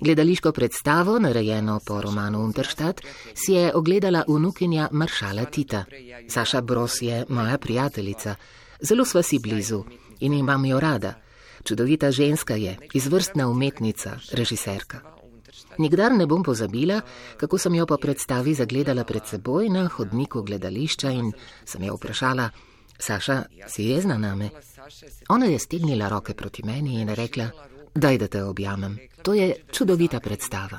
Gledališko 0.00 0.52
predstavo, 0.52 1.18
narejeno 1.18 1.80
po 1.86 2.00
romanu 2.02 2.40
Unterstadt, 2.44 3.00
si 3.34 3.52
je 3.52 3.74
ogledala 3.74 4.24
unukinja 4.28 4.88
maršala 4.92 5.44
Tita. 5.44 5.84
Saša 6.28 6.60
Bros 6.60 7.02
je 7.02 7.24
moja 7.28 7.58
prijateljica. 7.58 8.34
Zelo 8.80 9.04
sva 9.04 9.22
si 9.22 9.38
blizu 9.38 9.84
in 10.20 10.32
imam 10.32 10.64
jo 10.64 10.80
rada. 10.80 11.14
Čudovita 11.64 12.10
ženska 12.10 12.54
je, 12.54 12.76
izvrstna 12.94 13.48
umetnica, 13.48 14.16
režiserka. 14.32 15.00
Nikdar 15.78 16.12
ne 16.12 16.26
bom 16.26 16.42
pozabila, 16.42 17.00
kako 17.36 17.58
sem 17.58 17.74
jo 17.74 17.86
po 17.86 17.96
predstavi 17.96 18.54
zagledala 18.54 19.04
pred 19.04 19.26
seboj 19.26 19.68
na 19.68 19.86
hodniku 19.88 20.42
gledališča 20.42 21.10
in 21.10 21.32
sem 21.64 21.82
jo 21.82 21.96
vprašala, 21.96 22.50
Saša, 23.02 23.42
si 23.66 23.84
jezna 23.84 24.18
name? 24.18 24.50
Ona 25.28 25.46
je 25.46 25.58
stegnila 25.58 26.08
roke 26.08 26.34
proti 26.34 26.62
meni 26.62 27.00
in 27.00 27.08
rekla, 27.08 27.48
daj 27.94 28.18
da 28.18 28.28
te 28.28 28.44
objamem. 28.44 28.98
To 29.22 29.34
je 29.34 29.56
čudovita 29.72 30.20
predstava. 30.20 30.78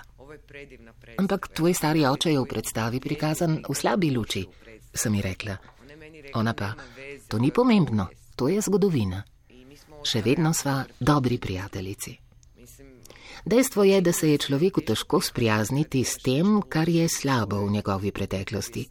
Ampak 1.17 1.47
tvoj 1.47 1.73
stari 1.73 2.05
oče 2.05 2.31
je 2.31 2.39
v 2.39 2.45
predstavi 2.45 2.99
prikazan 2.99 3.59
v 3.69 3.75
slabi 3.75 4.11
luči, 4.15 4.45
sem 4.93 5.15
ji 5.15 5.21
rekla. 5.21 5.57
Ona 6.33 6.53
pa, 6.53 6.73
to 7.27 7.39
ni 7.39 7.51
pomembno, 7.51 8.07
to 8.35 8.47
je 8.47 8.61
zgodovina. 8.61 9.23
Še 10.03 10.21
vedno 10.21 10.53
sva 10.53 10.83
dobri 10.99 11.37
prijateljici. 11.37 12.22
Dejstvo 13.45 13.83
je, 13.83 14.01
da 14.01 14.11
se 14.11 14.31
je 14.31 14.37
človeku 14.37 14.81
težko 14.81 15.21
sprijazniti 15.21 16.03
s 16.03 16.17
tem, 16.17 16.61
kar 16.69 16.89
je 16.89 17.09
slabo 17.09 17.65
v 17.65 17.71
njegovi 17.71 18.11
preteklosti. 18.11 18.87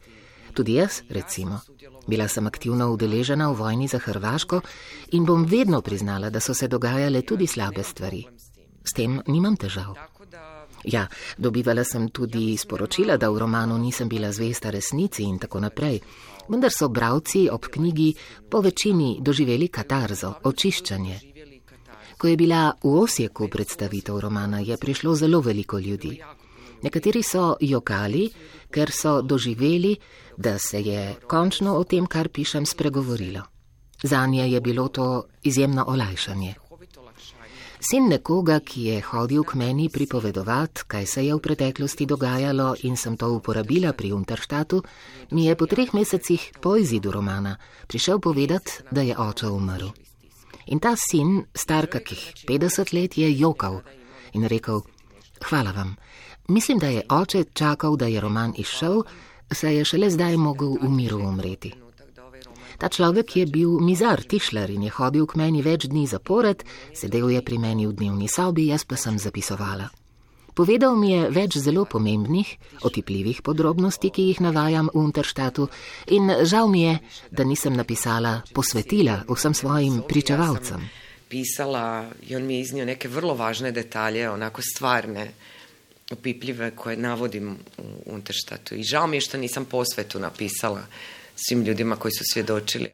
Tudi 0.53 0.73
jaz, 0.73 1.01
recimo. 1.09 1.59
Bila 2.07 2.27
sem 2.27 2.47
aktivno 2.47 2.91
udeležena 2.93 3.49
v 3.49 3.57
vojni 3.57 3.87
za 3.87 3.97
Hrvaško 3.97 4.61
in 5.11 5.25
bom 5.25 5.45
vedno 5.45 5.81
priznala, 5.81 6.29
da 6.29 6.39
so 6.39 6.53
se 6.53 6.67
dogajale 6.67 7.21
tudi 7.21 7.47
slabe 7.47 7.83
stvari. 7.83 8.25
S 8.85 8.93
tem 8.93 9.21
nimam 9.27 9.57
težav. 9.57 9.95
Ja, 10.83 11.07
dobivala 11.37 11.83
sem 11.83 12.09
tudi 12.09 12.57
sporočila, 12.57 13.17
da 13.17 13.29
v 13.29 13.39
romanu 13.39 13.77
nisem 13.77 14.09
bila 14.09 14.31
zvesta 14.31 14.69
resnici 14.69 15.23
in 15.23 15.39
tako 15.39 15.59
naprej, 15.59 15.99
vendar 16.49 16.71
so 16.71 16.89
bravci 16.89 17.47
ob 17.51 17.65
knjigi 17.71 18.13
po 18.49 18.61
večini 18.61 19.17
doživeli 19.21 19.67
katarzo, 19.67 20.33
očiščanje. 20.43 21.32
Ko 22.23 22.31
je 22.31 22.37
bila 22.39 22.71
v 22.79 23.03
Osjeku 23.03 23.49
predstavitev 23.51 24.15
romana, 24.15 24.59
je 24.63 24.77
prišlo 24.77 25.11
zelo 25.15 25.41
veliko 25.43 25.75
ljudi. 25.79 26.21
Nekateri 26.83 27.19
so 27.19 27.57
jokali, 27.59 28.29
ker 28.71 28.91
so 28.91 29.21
doživeli, 29.21 29.97
da 30.37 30.55
se 30.59 30.79
je 30.79 31.15
končno 31.27 31.73
o 31.75 31.83
tem, 31.83 32.05
kar 32.07 32.29
pišem, 32.29 32.65
spregovorilo. 32.65 33.41
Za 34.03 34.25
nje 34.25 34.47
je 34.51 34.61
bilo 34.61 34.87
to 34.87 35.23
izjemno 35.43 35.83
olajšanje. 35.87 36.53
Sin 37.91 38.07
nekoga, 38.07 38.59
ki 38.59 38.83
je 38.83 39.01
hodil 39.01 39.43
k 39.43 39.59
meni 39.59 39.89
pripovedovati, 39.89 40.87
kaj 40.87 41.05
se 41.05 41.25
je 41.25 41.35
v 41.35 41.39
preteklosti 41.39 42.05
dogajalo 42.05 42.75
in 42.83 42.95
sem 42.95 43.17
to 43.17 43.33
uporabila 43.35 43.91
pri 43.93 44.13
Unterštatu, 44.13 44.79
mi 45.31 45.45
je 45.45 45.55
po 45.55 45.65
treh 45.65 45.93
mesecih 45.93 46.51
po 46.61 46.77
izidu 46.77 47.11
romana 47.11 47.57
prišel 47.87 48.19
povedati, 48.19 48.79
da 48.91 49.01
je 49.01 49.17
oče 49.17 49.47
umrl. 49.47 50.02
In 50.65 50.79
ta 50.79 50.95
sin, 50.95 51.45
star 51.55 51.87
kakih 51.87 52.33
50 52.47 52.93
let, 52.93 53.17
je 53.17 53.29
jokal 53.39 53.81
in 54.33 54.47
rekel: 54.47 54.81
Hvala 55.49 55.71
vam. 55.71 55.95
Mislim, 56.47 56.79
da 56.79 56.87
je 56.87 57.03
oče 57.09 57.43
čakal, 57.53 57.95
da 57.95 58.05
je 58.05 58.19
roman 58.21 58.53
izšel, 58.57 59.03
saj 59.51 59.77
je 59.77 59.85
šele 59.85 60.09
zdaj 60.09 60.37
mogel 60.37 60.77
v 60.81 60.89
miru 60.89 61.19
umreti. 61.19 61.73
Ta 62.77 62.89
človek 62.89 63.35
je 63.35 63.45
bil 63.45 63.79
mizar 63.79 64.21
tišler 64.21 64.69
in 64.69 64.83
je 64.83 64.91
hodil 64.91 65.25
k 65.25 65.35
meni 65.35 65.61
več 65.61 65.85
dni 65.87 66.07
zapored, 66.07 66.63
sedel 66.93 67.29
je 67.29 67.41
pri 67.41 67.57
meni 67.57 67.87
v 67.87 67.93
dnevni 67.93 68.27
sobi, 68.27 68.67
jaz 68.67 68.83
pa 68.83 68.97
sem 68.97 69.19
zapisovala. 69.19 70.02
Povedal 70.53 70.95
mi 70.95 71.11
je 71.11 71.29
več 71.33 71.57
zelo 71.57 71.85
pomembnih, 71.89 72.57
otipljivih 72.85 73.41
podrobnosti, 73.41 74.11
ki 74.13 74.27
jih 74.29 74.41
navajam 74.45 74.91
v 74.93 75.01
Unterštatu, 75.01 75.67
in 76.13 76.29
žal 76.45 76.69
mi 76.69 76.83
je, 76.83 76.99
da 77.31 77.43
nisem 77.43 77.73
napisala 77.73 78.41
posvetila 78.53 79.23
vsem 79.29 79.53
svojim 79.53 80.03
pričevalcem. 80.07 80.85
Pisala 81.29 82.05
in 82.29 82.37
on 82.37 82.45
mi 82.45 82.59
je 82.59 82.61
iznio 82.61 82.85
neke 82.85 83.09
vrlo 83.09 83.33
važne 83.33 83.71
detalje, 83.71 84.29
onako 84.29 84.61
stvarne 84.61 85.31
opipljive 86.11 86.71
koje 86.75 86.97
navodim 86.97 87.57
u 87.77 88.13
Unterštatu. 88.13 88.75
I 88.75 88.83
žao 88.83 89.07
mi 89.07 89.17
je 89.17 89.21
što 89.21 89.37
nisam 89.37 89.65
posvetu 89.65 90.19
napisala 90.19 90.85
svim 91.35 91.63
ljudima 91.63 91.95
koji 91.95 92.11
su 92.11 92.23
svjedočili. 92.33 92.89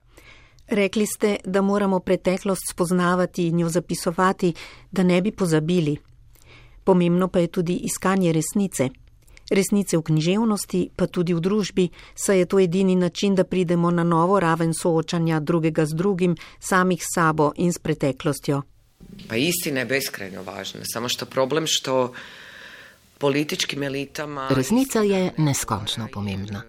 Rekli 0.68 1.06
ste, 1.06 1.38
da 1.44 1.62
moramo 1.62 2.00
preteklost 2.00 2.62
spoznavati 2.72 3.48
in 3.48 3.60
jo 3.60 3.70
zapisovati, 3.70 4.54
da 4.92 5.04
ne 5.04 5.22
bi 5.22 5.32
pozabili. 5.32 5.98
Pomembno 6.90 7.28
pa 7.28 7.40
je 7.40 7.48
tudi 7.48 7.74
iskanje 7.86 8.32
resnice. 8.34 8.90
Resnice 9.52 9.98
v 9.98 10.02
književnosti, 10.02 10.80
pa 10.96 11.06
tudi 11.06 11.36
v 11.38 11.42
družbi, 11.42 11.86
saj 12.18 12.40
je 12.40 12.46
to 12.50 12.60
edini 12.60 12.96
način, 12.96 13.36
da 13.36 13.44
pridemo 13.44 13.92
na 13.92 14.04
novo 14.04 14.40
raven 14.40 14.74
soočanja 14.74 15.40
drugega 15.40 15.86
z 15.86 15.94
drugim, 15.94 16.36
samih 16.60 17.06
sabo 17.14 17.52
in 17.58 17.74
s 17.74 17.78
preteklostjo. 17.78 18.62
Pa 19.28 19.36
istina 19.36 19.80
je 19.80 19.86
beskrajno 19.86 20.42
važna, 20.44 20.82
samo 20.84 21.10
što 21.10 21.26
problem 21.26 21.68
što 21.68 22.14
političkim 23.18 23.84
elitama. 23.84 24.48
Resnica 24.50 25.02
je 25.02 25.34
neskončno 25.38 26.08
pomembna. 26.14 26.64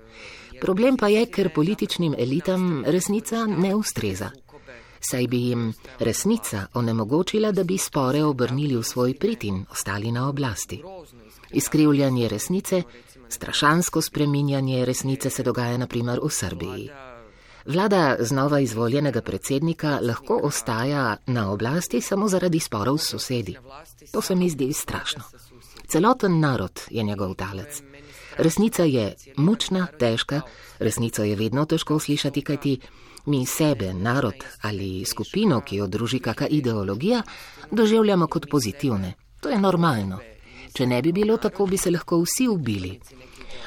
Problem 0.61 0.97
pa 1.01 1.09
je, 1.09 1.25
ker 1.33 1.49
političnim 1.55 2.15
elitam 2.19 2.85
resnica 2.85 3.47
ne 3.47 3.75
ustreza. 3.75 4.31
Saj 5.01 5.27
bi 5.27 5.49
jim 5.49 5.73
resnica 5.99 6.67
onemogočila, 6.75 7.53
da 7.53 7.65
bi 7.65 7.79
spore 7.79 8.25
obrnili 8.25 8.77
v 8.77 8.83
svoj 8.83 9.15
prid 9.15 9.45
in 9.45 9.65
ostali 9.71 10.13
na 10.13 10.29
oblasti. 10.29 10.83
Izkrivljanje 11.51 12.29
resnice, 12.29 12.83
strašansko 13.29 14.03
spreminjanje 14.03 14.85
resnice 14.85 15.31
se 15.31 15.43
dogaja 15.43 15.79
naprimer 15.79 16.21
v 16.23 16.31
Srbiji. 16.31 16.91
Vlada 17.67 18.17
znova 18.21 18.61
izvoljenega 18.61 19.23
predsednika 19.23 19.99
lahko 20.03 20.41
ostaja 20.43 21.17
na 21.27 21.51
oblasti 21.53 22.01
samo 22.01 22.29
zaradi 22.29 22.61
sporov 22.61 22.99
s 22.99 23.11
sosedi. 23.11 23.57
To 24.13 24.21
se 24.21 24.35
mi 24.35 24.51
zdi 24.51 24.73
strašno. 24.73 25.23
Celoten 25.89 26.41
narod 26.41 26.81
je 26.91 27.03
njegov 27.03 27.35
talec. 27.35 27.83
Resnica 28.41 28.85
je 28.85 29.15
mučna, 29.37 29.87
težka, 29.99 30.41
resnico 30.79 31.25
je 31.25 31.37
vedno 31.37 31.65
težko 31.65 31.99
slišati, 31.99 32.43
kajti 32.43 32.79
mi 33.27 33.47
sebe, 33.47 33.93
narod 33.95 34.35
ali 34.63 35.05
skupino, 35.05 35.61
ki 35.61 35.77
jo 35.77 35.87
druži 35.87 36.19
kakšna 36.19 36.49
ideologija, 36.49 37.23
doživljamo 37.71 38.27
kot 38.27 38.47
pozitivne. 38.51 39.13
To 39.41 39.49
je 39.49 39.59
normalno. 39.59 40.19
Če 40.73 40.87
ne 40.87 41.03
bi 41.03 41.13
bilo 41.13 41.37
tako, 41.37 41.67
bi 41.67 41.77
se 41.77 41.91
lahko 41.91 42.23
vsi 42.23 42.49
ubili. 42.49 42.95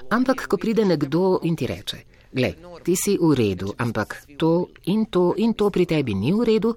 Ampak, 0.10 0.48
ko 0.48 0.58
pride 0.58 0.86
nekdo 0.86 1.40
in 1.44 1.56
ti 1.56 1.68
reče: 1.68 1.98
Glej, 2.34 2.56
ti 2.84 2.96
si 2.96 3.18
v 3.22 3.34
redu, 3.38 3.74
ampak 3.78 4.24
to 4.38 4.70
in 4.86 5.06
to 5.06 5.34
in 5.38 5.54
to 5.54 5.70
pri 5.70 5.86
tebi 5.86 6.16
ni 6.16 6.34
v 6.34 6.50
redu, 6.50 6.74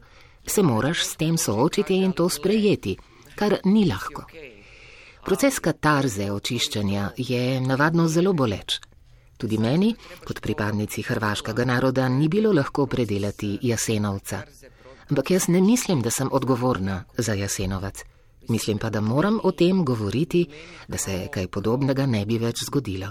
se 0.46 0.62
moraš 0.62 1.04
s 1.04 1.16
tem 1.16 1.38
soočiti 1.38 1.96
in 1.96 2.12
to 2.12 2.28
sprejeti, 2.28 2.96
kar 3.36 3.60
ni 3.64 3.86
lahko. 3.88 4.26
Proces 5.26 5.56
katarze 5.58 6.28
očiščanja 6.30 7.08
je 7.18 7.60
navadno 7.60 8.04
zelo 8.06 8.30
boleč. 8.32 8.76
Tudi 9.34 9.56
meni, 9.58 9.88
kot 10.22 10.38
pripadnici 10.38 11.02
hrvaškega 11.02 11.64
naroda, 11.66 12.04
ni 12.08 12.28
bilo 12.30 12.52
lahko 12.54 12.84
predelati 12.86 13.56
Jasenovca. 13.66 14.44
Ampak 15.10 15.32
jaz 15.34 15.48
ne 15.50 15.60
mislim, 15.60 16.04
da 16.06 16.12
sem 16.14 16.30
odgovorna 16.30 17.00
za 17.18 17.34
Jasenovac. 17.34 18.04
Mislim 18.48 18.78
pa, 18.78 18.90
da 18.90 19.00
moram 19.00 19.40
o 19.42 19.50
tem 19.50 19.82
govoriti, 19.84 20.44
da 20.86 20.98
se 20.98 21.26
kaj 21.34 21.48
podobnega 21.48 22.06
ne 22.06 22.22
bi 22.26 22.38
več 22.38 22.62
zgodilo. 22.70 23.10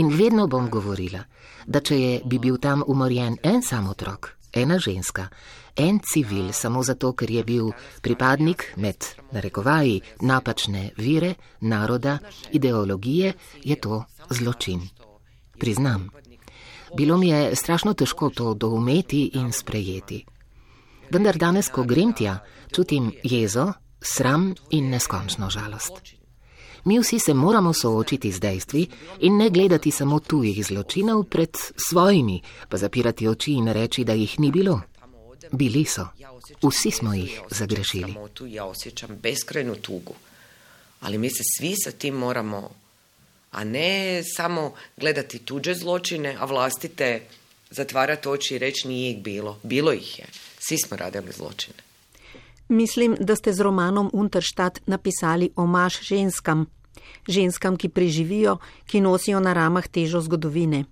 In 0.00 0.08
vedno 0.16 0.46
bom 0.48 0.70
govorila, 0.70 1.26
da 1.66 1.84
če 1.84 2.00
je 2.00 2.20
bi 2.24 2.38
bil 2.38 2.56
tam 2.56 2.82
umorjen 2.86 3.36
en 3.42 3.60
sam 3.62 3.92
otrok, 3.92 4.30
ena 4.54 4.78
ženska, 4.78 5.28
en 5.76 6.00
civil 6.12 6.52
samo 6.52 6.82
zato, 6.82 7.12
ker 7.12 7.30
je 7.30 7.44
bil 7.44 7.70
pripadnik 8.02 8.72
med 8.76 9.04
narekovaji 9.32 10.00
napačne 10.20 10.90
vire, 10.96 11.34
naroda, 11.60 12.18
ideologije, 12.52 13.34
je 13.62 13.76
to 13.76 14.04
zločin. 14.30 14.88
Priznam. 15.58 16.10
Bilo 16.96 17.16
mi 17.16 17.28
je 17.28 17.56
strašno 17.56 17.94
težko 17.94 18.30
to 18.30 18.54
doumeti 18.54 19.30
in 19.34 19.52
sprejeti. 19.52 20.24
Vendar 21.10 21.36
danes, 21.36 21.68
ko 21.68 21.82
grem 21.82 22.12
tja, 22.12 22.38
čutim 22.74 23.12
jezo, 23.22 23.72
sram 24.00 24.54
in 24.70 24.90
neskončno 24.90 25.50
žalost. 25.50 26.23
Mi 26.84 26.98
vsi 26.98 27.18
se 27.18 27.34
moramo 27.34 27.72
soočiti 27.72 28.32
z 28.32 28.40
dejstvi 28.40 28.86
in 29.20 29.36
ne 29.36 29.50
gledati 29.50 29.90
samo 29.90 30.20
tujih 30.20 30.66
zločinov 30.66 31.24
pred 31.24 31.56
svojimi, 31.88 32.42
pa 32.68 32.76
zapirati 32.76 33.28
oči 33.28 33.52
in 33.52 33.68
reči, 33.72 34.04
da 34.04 34.12
jih 34.12 34.40
ni 34.40 34.50
bilo. 34.50 34.80
Bili 35.52 35.84
so. 35.84 36.06
Vsi 36.62 36.90
smo 36.90 37.14
jih 37.14 37.40
zagrešili. 37.50 38.14
Ja 38.48 38.64
osjećam 38.64 39.18
beskrajnu 39.22 39.74
tugu. 39.74 40.14
Ali 41.00 41.18
mi 41.18 41.30
se 41.30 41.42
svi 41.58 41.74
sa 41.84 41.90
tim 41.90 42.14
moramo, 42.14 42.70
a 43.50 43.64
ne 43.64 44.22
samo 44.36 44.74
gledati 44.96 45.38
tuđe 45.38 45.74
zločine, 45.74 46.36
a 46.40 46.44
vlastite 46.44 47.22
zatvarati 47.70 48.28
oči 48.28 48.54
i 48.54 48.58
reći 48.58 48.88
nije 48.88 49.10
ih 49.10 49.22
bilo. 49.22 49.58
Bilo 49.62 49.92
ih 49.92 50.18
je. 50.18 50.26
Svi 50.58 50.78
smo 50.78 50.96
radili 50.96 51.32
zločine. 51.32 51.93
Mislim, 52.68 53.16
da 53.20 53.36
ste 53.36 53.52
z 53.52 53.60
romanom 53.60 54.10
Unterstadt 54.12 54.80
napisali 54.86 55.50
omaž 55.56 56.00
ženskam. 56.02 56.66
Ženskam, 57.28 57.76
ki 57.76 57.88
preživijo, 57.88 58.58
ki 58.86 59.00
nosijo 59.00 59.40
na 59.40 59.52
ramah 59.52 59.88
težo 59.88 60.20
zgodovine. 60.20 60.84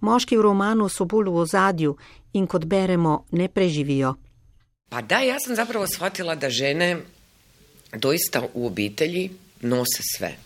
Moški 0.00 0.36
v 0.36 0.42
romanu 0.42 0.88
so 0.88 1.04
bolj 1.04 1.30
v 1.32 1.36
ozadju 1.36 1.96
in 2.32 2.46
kot 2.46 2.64
beremo, 2.64 3.24
ne 3.32 3.48
preživijo. 3.48 4.14
Pa 4.88 5.02
da, 5.02 5.20
ja 5.20 5.40
sam 5.40 5.56
zapravo 5.56 5.86
shvatila 5.86 6.34
da 6.34 6.50
žene 6.50 6.96
doista 7.92 8.42
u 8.54 8.66
obitelji 8.66 9.30
nose 9.60 10.02
sve. 10.16 10.36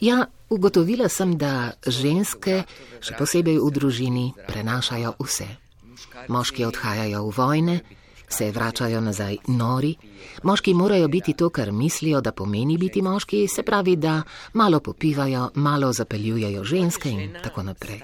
Ja, 0.00 0.26
ugotovila 0.50 1.08
sem, 1.08 1.38
da 1.38 1.72
ženske, 1.86 2.62
še 3.00 3.16
posebej 3.18 3.58
v 3.58 3.70
družini, 3.74 4.26
prenašajo 4.46 5.14
vse. 5.18 5.48
Moški 6.28 6.64
odhajajo 6.64 7.24
v 7.26 7.34
vojne, 7.36 7.80
se 8.28 8.50
vračajo 8.50 9.00
nazaj 9.00 9.36
nori, 9.46 9.94
moški 10.42 10.74
morajo 10.74 11.08
biti 11.08 11.32
to, 11.32 11.50
kar 11.50 11.72
mislijo, 11.72 12.20
da 12.20 12.32
pomeni 12.32 12.78
biti 12.78 13.02
moški, 13.02 13.48
se 13.48 13.62
pravi, 13.62 13.96
da 13.96 14.22
malo 14.52 14.80
popivajo, 14.80 15.50
malo 15.54 15.92
zapeljujejo 15.92 16.64
ženske 16.64 17.10
in 17.10 17.34
tako 17.42 17.62
naprej. 17.62 18.02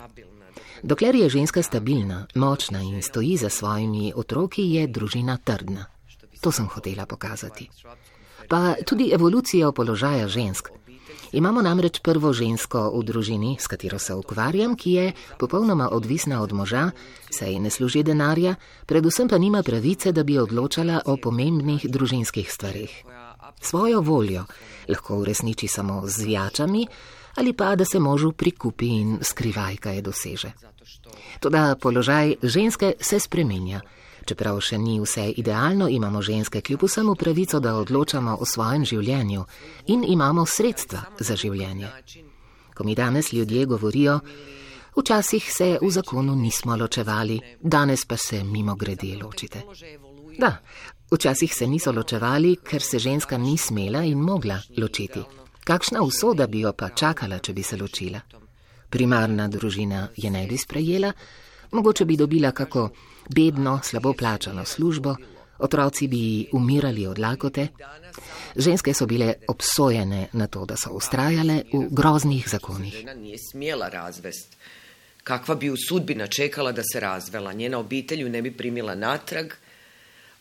Dokler 0.82 1.14
je 1.14 1.28
ženska 1.28 1.62
stabilna, 1.62 2.26
močna 2.34 2.82
in 2.82 3.02
stoji 3.02 3.36
za 3.36 3.48
svojimi 3.48 4.12
otroki, 4.16 4.62
je 4.62 4.86
družina 4.86 5.36
trdna. 5.36 5.86
To 6.40 6.52
sem 6.52 6.66
hotela 6.68 7.06
pokazati. 7.06 7.68
Pa 8.48 8.74
tudi 8.86 9.10
evolucija 9.14 9.72
položaja 9.72 10.28
žensk. 10.28 10.68
Imamo 11.32 11.62
namreč 11.62 11.98
prvo 11.98 12.32
žensko 12.32 12.90
v 12.94 13.02
družini, 13.04 13.56
s 13.60 13.66
katero 13.66 13.98
se 13.98 14.14
ukvarjam, 14.14 14.76
ki 14.76 14.92
je 14.92 15.12
popolnoma 15.38 15.88
odvisna 15.92 16.42
od 16.42 16.52
moža, 16.52 16.90
saj 17.30 17.58
ne 17.58 17.70
služi 17.70 18.02
denarja, 18.02 18.54
predvsem 18.86 19.28
pa 19.28 19.38
nima 19.38 19.62
pravice, 19.62 20.12
da 20.12 20.22
bi 20.22 20.38
odločala 20.38 21.00
o 21.06 21.16
pomembnih 21.16 21.86
družinskih 21.90 22.52
stvarih. 22.52 23.04
Svojo 23.60 24.00
voljo 24.00 24.44
lahko 24.88 25.18
uresniči 25.18 25.68
samo 25.68 26.02
z 26.06 26.28
jačami 26.28 26.86
ali 27.34 27.52
pa 27.52 27.76
da 27.76 27.84
se 27.84 27.98
možu 27.98 28.32
prikupi 28.32 28.86
in 28.86 29.18
skrivaj, 29.22 29.76
kaj 29.76 30.02
doseže. 30.02 30.52
Toda 31.40 31.74
položaj 31.80 32.36
ženske 32.42 32.92
se 33.00 33.20
spremenja. 33.20 33.80
Čeprav 34.24 34.60
še 34.64 34.78
ni 34.78 34.96
vse 35.00 35.26
idealno, 35.36 35.88
imamo 35.88 36.22
ženske 36.22 36.60
kljub 36.60 36.86
vsemu 36.86 37.14
pravico, 37.14 37.60
da 37.60 37.74
odločamo 37.76 38.36
o 38.40 38.46
svojem 38.48 38.84
življenju 38.84 39.44
in 39.92 40.04
imamo 40.08 40.46
sredstva 40.46 41.02
za 41.20 41.36
življenje. 41.36 41.90
Ko 42.74 42.84
mi 42.84 42.94
danes 42.94 43.32
ljudje 43.32 43.66
govorijo, 43.66 44.18
včasih 44.96 45.52
se 45.52 45.68
v 45.82 45.90
zakonu 45.90 46.34
nismo 46.36 46.76
ločevali, 46.76 47.38
danes 47.60 48.04
pa 48.04 48.16
se 48.16 48.44
mimo 48.44 48.74
grede 48.74 49.12
ločite. 49.20 49.62
Da, 50.38 50.56
včasih 51.12 51.54
se 51.54 51.66
niso 51.66 51.92
ločevali, 51.92 52.56
ker 52.64 52.82
se 52.82 52.98
ženska 52.98 53.38
ni 53.38 53.58
smela 53.58 54.02
in 54.02 54.18
mogla 54.18 54.58
ločiti. 54.78 55.22
Kakšna 55.64 56.02
usoda 56.02 56.46
bi 56.46 56.60
jo 56.60 56.72
pa 56.72 56.90
čakala, 56.90 57.38
če 57.38 57.52
bi 57.52 57.62
se 57.62 57.76
ločila? 57.76 58.20
Primarna 58.90 59.48
družina 59.48 60.08
je 60.16 60.30
ne 60.30 60.46
bi 60.46 60.58
sprejela, 60.58 61.12
mogoče 61.74 62.04
bi 62.04 62.16
dobila 62.16 62.50
kako 62.50 62.88
bedno, 63.28 63.80
slabo 63.82 64.12
plačano 64.12 64.64
službo, 64.64 65.16
otroci 65.58 66.08
bi 66.08 66.46
umirali 66.52 67.06
od 67.06 67.18
lakote. 67.18 67.68
Ženske 68.56 68.94
so 68.94 69.06
bile 69.06 69.34
obsojene 69.48 70.28
na 70.32 70.46
to, 70.46 70.64
da 70.64 70.76
so 70.76 70.90
ustrajale 70.90 71.62
v 71.72 71.86
groznih 71.90 72.48
zakonih. 72.48 72.94
Kakva 75.24 75.54
bi 75.54 75.70
u 75.70 75.76
sudbina 75.88 76.26
čekala 76.26 76.72
da 76.72 76.82
se 76.92 77.00
razvela. 77.00 77.52
Njena 77.52 77.78
obitelj 77.78 78.28
ne 78.28 78.42
bi 78.42 78.50
primila 78.50 78.94
natrag. 78.94 79.52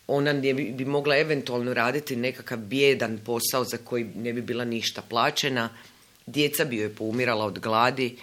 Ona 0.06 0.32
ne 0.32 0.54
bi, 0.54 0.64
bi 0.76 0.84
mogla 0.84 1.16
eventualno 1.16 1.74
raditi 1.74 2.16
nekakav 2.16 2.58
bijedan 2.58 3.18
posao 3.24 3.64
za 3.64 3.76
koji 3.76 4.04
ne 4.04 4.32
bi 4.32 4.42
bila 4.42 4.64
ništa 4.64 5.02
plaćena. 5.02 5.68
Djeca 6.26 6.64
bi 6.64 6.76
joj 6.76 6.94
poumirala 6.94 7.44
od 7.44 7.58
gladi. 7.58 8.16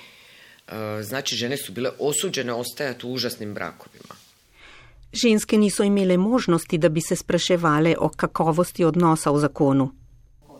E, 0.71 1.03
Znači, 1.03 1.35
žene 1.35 1.57
su 1.57 1.71
bile 1.71 1.89
osuđene 1.99 2.53
ostajati 2.53 3.05
u 3.05 3.13
užasnim 3.13 3.53
brakovima. 3.53 4.15
Ženske 5.13 5.57
niso 5.57 5.83
imele 5.83 6.17
možnosti, 6.17 6.77
da 6.77 6.89
bi 6.89 7.01
se 7.01 7.15
spraševale 7.15 7.95
o 7.99 8.09
kakovosti 8.09 8.83
odnosa 8.83 9.31
v 9.31 9.39
zakonu. 9.39 9.91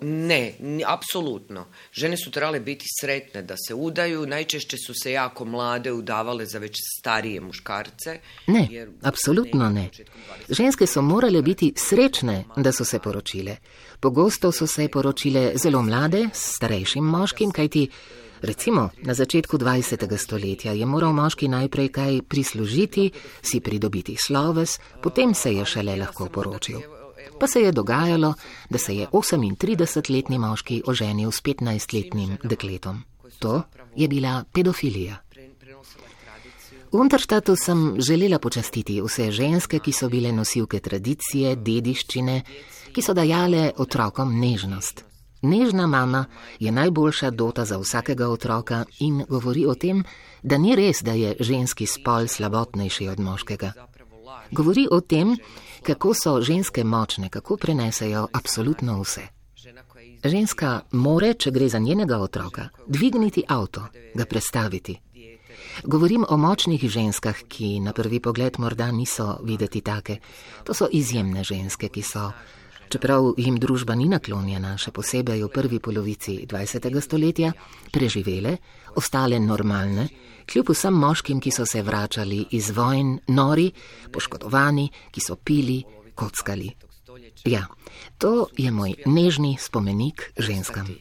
Ne, 0.04 0.54
apsolutno. 0.86 1.66
Žene 1.94 2.18
su 2.18 2.32
trebale 2.32 2.60
biti 2.60 2.86
sretne 3.02 3.42
da 3.42 3.56
se 3.68 3.74
udaju. 3.74 4.26
Najčešće 4.26 4.78
su 4.78 4.94
se 4.94 5.12
jako 5.12 5.46
mlade 5.46 5.92
udavale 5.92 6.46
za 6.46 6.60
već 6.60 6.76
starije 7.00 7.42
muškarce. 7.42 8.20
Ne, 8.48 8.68
jer 8.72 8.90
absolutno 9.02 9.70
negdje 9.70 9.82
ne. 9.82 9.88
početkom 9.88 10.22
20. 10.50 10.56
Ženske 10.56 10.88
so 10.88 11.02
morale 11.02 11.42
biti 11.42 11.74
srečne, 11.78 12.46
da 12.56 12.72
so 12.72 12.86
se 12.86 13.00
poročile. 13.00 13.58
Pogosto 14.00 14.52
so 14.52 14.68
se 14.68 14.88
poročile 14.88 15.52
zelo 15.56 15.82
mlade, 15.82 16.30
s 16.34 16.56
starejšim 16.56 17.04
moškim, 17.04 17.52
kajti 17.52 17.90
recimo 18.42 18.90
na 19.04 19.14
začetku 19.14 19.58
20. 19.58 20.18
stoletja 20.18 20.72
je 20.74 20.86
moral 20.86 21.14
moški 21.14 21.48
najprej 21.48 21.90
kaj 21.90 22.22
prislužiti, 22.28 23.12
si 23.42 23.60
pridobiti 23.60 24.18
sloves, 24.18 24.80
potem 25.04 25.34
se 25.34 25.54
je 25.54 25.66
šele 25.66 25.96
lahko 25.96 26.30
poročil. 26.30 26.80
Pa 27.40 27.48
se 27.48 27.62
je 27.62 27.72
dogajalo, 27.72 28.34
da 28.70 28.78
se 28.78 28.96
je 28.96 29.08
38-letni 29.08 30.40
moški 30.40 30.82
oženil 30.86 31.32
s 31.32 31.42
15-letnim 31.42 32.38
dekletom. 32.44 33.04
To 33.40 33.62
je 33.96 34.08
bila 34.08 34.44
pedofilija. 34.54 35.18
V 36.92 37.00
Unterštatu 37.00 37.56
sem 37.56 37.96
želela 38.02 38.40
počastiti 38.40 39.02
vse 39.02 39.32
ženske, 39.32 39.80
ki 39.80 39.92
so 39.92 40.10
bile 40.10 40.32
nosilke 40.32 40.80
tradicije, 40.80 41.56
dediščine, 41.56 42.42
ki 42.92 43.02
so 43.02 43.14
dajale 43.14 43.72
otrokom 43.78 44.36
nežnost. 44.40 45.11
Nežna 45.42 45.88
mama 45.88 46.26
je 46.60 46.72
najboljša 46.72 47.30
dota 47.32 47.66
za 47.66 47.78
vsakega 47.78 48.28
otroka 48.30 48.86
in 49.00 49.26
govori 49.30 49.66
o 49.66 49.76
tem, 49.76 50.04
da 50.44 50.58
ni 50.58 50.76
res, 50.76 51.02
da 51.02 51.12
je 51.12 51.36
ženski 51.40 51.86
spol 51.86 52.28
slabotnejši 52.28 53.08
od 53.08 53.20
moškega. 53.20 53.72
Govori 54.52 54.88
o 54.92 55.02
tem, 55.02 55.38
kako 55.84 56.14
so 56.14 56.42
ženske 56.42 56.84
močne, 56.84 57.30
kako 57.30 57.58
prenesejo 57.58 58.28
absolutno 58.34 59.02
vse. 59.02 59.22
Ženska 60.24 60.82
more, 60.92 61.34
če 61.34 61.52
gre 61.52 61.70
za 61.70 61.80
njenega 61.80 62.18
otroka, 62.18 62.70
dvigniti 62.88 63.44
avto, 63.48 63.88
ga 64.14 64.26
prestaviti. 64.26 65.00
Govorim 65.84 66.26
o 66.30 66.38
močnih 66.38 66.90
ženskah, 66.90 67.36
ki 67.48 67.80
na 67.80 67.94
prvi 67.94 68.20
pogled 68.20 68.60
morda 68.60 68.92
niso 68.92 69.40
videti 69.44 69.82
take. 69.82 70.18
To 70.64 70.74
so 70.74 70.88
izjemne 70.92 71.44
ženske, 71.44 71.90
ki 71.90 72.02
so, 72.02 72.32
čeprav 72.92 73.34
jim 73.38 73.56
družba 73.60 73.96
ni 73.96 74.10
naklonjena, 74.12 74.76
še 74.78 74.92
posebej 74.92 75.46
v 75.46 75.50
prvi 75.54 75.80
polovici 75.80 76.42
20. 76.50 76.90
stoletja, 77.02 77.54
preživele, 77.92 78.58
ostale 79.00 79.40
normalne, 79.40 80.10
kljub 80.46 80.74
vsem 80.74 80.94
moškim, 80.94 81.40
ki 81.40 81.54
so 81.56 81.66
se 81.66 81.82
vračali 81.82 82.44
iz 82.58 82.72
vojn, 82.76 83.18
nori, 83.32 83.70
poškodovani, 84.12 84.90
ki 85.12 85.24
so 85.24 85.38
pili, 85.40 85.82
kockali. 86.16 86.72
Ja, 87.48 87.66
to 88.20 88.50
je 88.58 88.72
moj 88.72 88.98
nežni 89.06 89.56
spomenik 89.60 90.34
ženskam. 90.38 90.92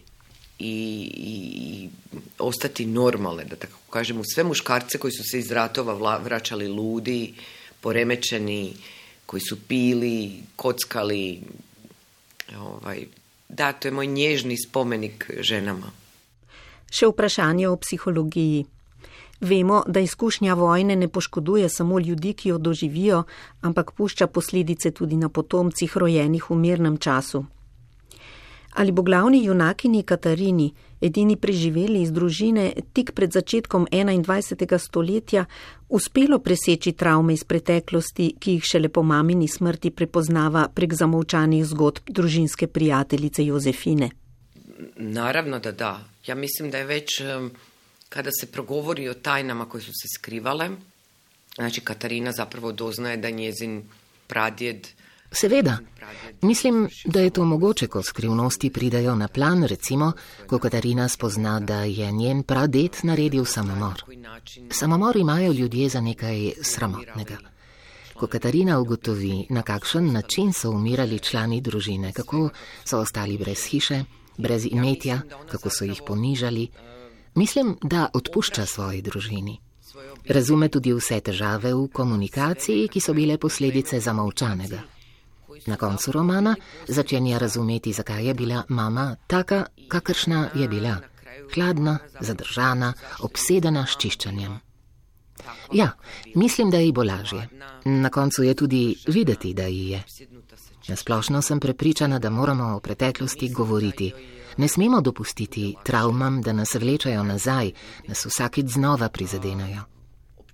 i, 0.61 0.76
i, 1.16 1.35
i 1.57 1.88
ostati 2.38 2.87
normalne, 2.87 3.44
da 3.44 3.57
tako 3.57 3.79
kažem, 3.90 4.20
u 4.20 4.24
sve 4.24 4.44
muškarce 4.44 4.98
koji 4.98 5.12
su 5.12 5.24
se 5.31 5.38
iz 5.38 5.50
ratova 5.50 5.94
vla- 5.94 6.22
vraćali 6.24 6.68
ludi, 6.68 7.35
poremećeni, 7.81 8.74
koji 9.26 9.40
su 9.40 9.57
pili, 9.68 10.42
kockali. 10.57 11.40
Ovaj, 12.58 13.06
da, 13.48 13.72
to 13.72 13.88
je 13.88 13.92
moj 13.92 14.06
nježni 14.06 14.56
spomenik 14.58 15.30
ženama. 15.40 15.90
Še 16.90 17.06
vprašanje 17.06 17.68
o 17.68 17.76
psihologiji. 17.76 18.64
Vemo, 19.40 19.82
da 19.86 20.00
izkušnja 20.00 20.54
vojne 20.54 20.96
ne 20.96 21.08
poškoduje 21.08 21.68
samo 21.68 21.98
ljudi, 21.98 22.32
ki 22.32 22.48
jo 22.48 22.58
doživijo, 22.58 23.22
ampak 23.60 23.92
pušča 23.92 24.26
posledice 24.26 24.90
tudi 24.90 25.16
na 25.16 25.28
potomcih 25.28 25.96
rojenih 25.96 26.50
v 26.50 26.56
mirnem 26.56 26.98
času. 26.98 27.44
Ali 28.74 28.92
bo 28.92 29.02
glavni 29.02 29.44
junakini 29.44 30.02
Katarini, 30.02 30.72
edini 31.00 31.36
preživeli 31.36 32.02
iz 32.02 32.12
družine 32.12 32.72
tik 32.92 33.12
pred 33.12 33.32
začetkom 33.32 33.86
21. 33.90 34.78
stoletja, 34.78 35.44
uspelo 35.88 36.38
preseči 36.38 36.92
travme 36.92 37.34
iz 37.34 37.44
preteklosti, 37.44 38.34
ki 38.40 38.58
jih 38.58 38.64
šele 38.64 38.88
po 38.88 39.02
mamini 39.02 39.48
smrti 39.48 39.90
prepoznava 39.90 40.68
prek 40.74 40.94
zamolčanih 40.94 41.64
zgodb 41.64 42.08
družinske 42.08 42.66
prijateljice 42.66 43.44
Jozefine? 43.46 44.10
Naravno 44.96 45.58
da 45.58 45.72
da. 45.72 46.04
Ja 46.26 46.34
mislim 46.34 46.70
da 46.70 46.78
je 46.78 47.04
em, 47.20 47.50
kada 48.08 48.30
se 48.40 48.46
progovori 48.46 49.08
o 49.08 49.14
tajnama 49.14 49.68
koje 49.68 49.82
su 49.82 49.92
se 49.92 50.08
skrivale, 50.18 50.70
znači 51.54 51.80
Katarina 51.80 52.32
zapravo 52.32 52.72
doznaje 52.72 53.16
da 53.16 53.30
njezin 53.30 53.82
pradjed 54.26 54.88
Seveda. 55.32 55.78
Mislim, 56.42 56.88
da 57.04 57.20
je 57.20 57.30
to 57.30 57.44
mogoče, 57.44 57.86
ko 57.86 58.02
skrivnosti 58.02 58.70
pridejo 58.70 59.14
na 59.14 59.28
plan, 59.28 59.64
recimo, 59.64 60.12
ko 60.46 60.58
Katarina 60.58 61.08
spozna, 61.08 61.60
da 61.60 61.82
je 61.82 62.12
njen 62.12 62.42
pradet 62.42 63.02
naredil 63.02 63.44
samomor. 63.44 64.04
Samomor 64.70 65.16
imajo 65.16 65.52
ljudje 65.52 65.88
za 65.88 66.00
nekaj 66.00 66.52
sramotnega. 66.62 67.38
Ko 68.14 68.26
Katarina 68.26 68.78
ugotovi, 68.78 69.46
na 69.50 69.62
kakšen 69.62 70.12
način 70.12 70.52
so 70.52 70.70
umirali 70.70 71.18
člani 71.18 71.60
družine, 71.60 72.12
kako 72.12 72.48
so 72.84 72.98
ostali 72.98 73.38
brez 73.38 73.64
hiše, 73.64 74.04
brez 74.38 74.66
imetja, 74.66 75.20
kako 75.50 75.70
so 75.70 75.84
jih 75.84 76.02
ponižali, 76.06 76.68
mislim, 77.34 77.76
da 77.82 78.08
odpušča 78.14 78.66
svoji 78.66 79.02
družini. 79.02 79.60
Razume 80.28 80.68
tudi 80.68 80.92
vse 80.92 81.20
težave 81.20 81.74
v 81.74 81.88
komunikaciji, 81.92 82.88
ki 82.88 83.00
so 83.00 83.14
bile 83.14 83.38
posledice 83.38 84.00
zamolčanega. 84.00 84.82
Na 85.66 85.77
koncu 85.77 86.12
romana 86.12 86.57
začenja 86.88 87.38
razumeti, 87.38 87.92
zakaj 87.92 88.27
je 88.27 88.35
bila 88.35 88.62
mama 88.68 89.16
taka, 89.27 89.66
kakršna 89.88 90.49
je 90.55 90.68
bila. 90.68 90.96
Hladna, 91.55 91.99
zadržana, 92.20 92.92
obsedena 93.20 93.87
s 93.87 93.96
čiščenjem. 93.96 94.59
Ja, 95.73 95.90
mislim, 96.35 96.70
da 96.70 96.79
ji 96.79 96.92
bo 96.92 97.03
lažje. 97.03 97.49
Na 97.85 98.11
koncu 98.11 98.42
je 98.42 98.55
tudi 98.55 98.96
videti, 99.07 99.55
da 99.55 99.66
ji 99.66 99.88
je. 99.88 100.03
Nasplošno 100.88 101.42
sem 101.42 101.61
prepričana, 101.61 102.18
da 102.18 102.31
moramo 102.31 102.77
o 102.77 102.81
preteklosti 102.81 103.49
govoriti. 103.49 104.12
Ne 104.57 104.68
smemo 104.68 105.01
dopustiti 105.01 105.75
travmam, 105.85 106.42
da 106.42 106.53
nas 106.53 106.75
vlečajo 106.75 107.23
nazaj, 107.23 107.73
nas 108.09 108.27
vsakič 108.27 108.66
znova 108.66 109.09
prizadenajo. 109.09 109.83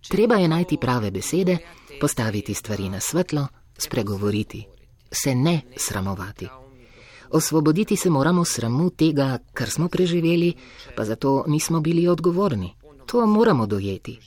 Treba 0.09 0.35
je 0.35 0.49
najti 0.49 0.77
prave 0.77 1.11
besede, 1.11 1.59
postaviti 2.01 2.55
stvari 2.55 2.89
na 2.89 3.01
svetlo, 3.01 3.47
spregovoriti 3.79 4.67
se 5.11 5.35
ne 5.35 5.61
sramovati. 5.77 6.49
Osvoboditi 7.31 7.97
se 7.97 8.11
moramo 8.11 8.45
sramu 8.45 8.91
tega, 8.91 9.39
kar 9.53 9.71
smo 9.71 9.89
preživeli, 9.89 10.55
pa 10.97 11.05
zato 11.05 11.45
nismo 11.47 11.81
bili 11.81 12.09
odgovorni. 12.09 12.75
To 13.07 13.27
moramo 13.27 13.67
dojeti. 13.67 14.19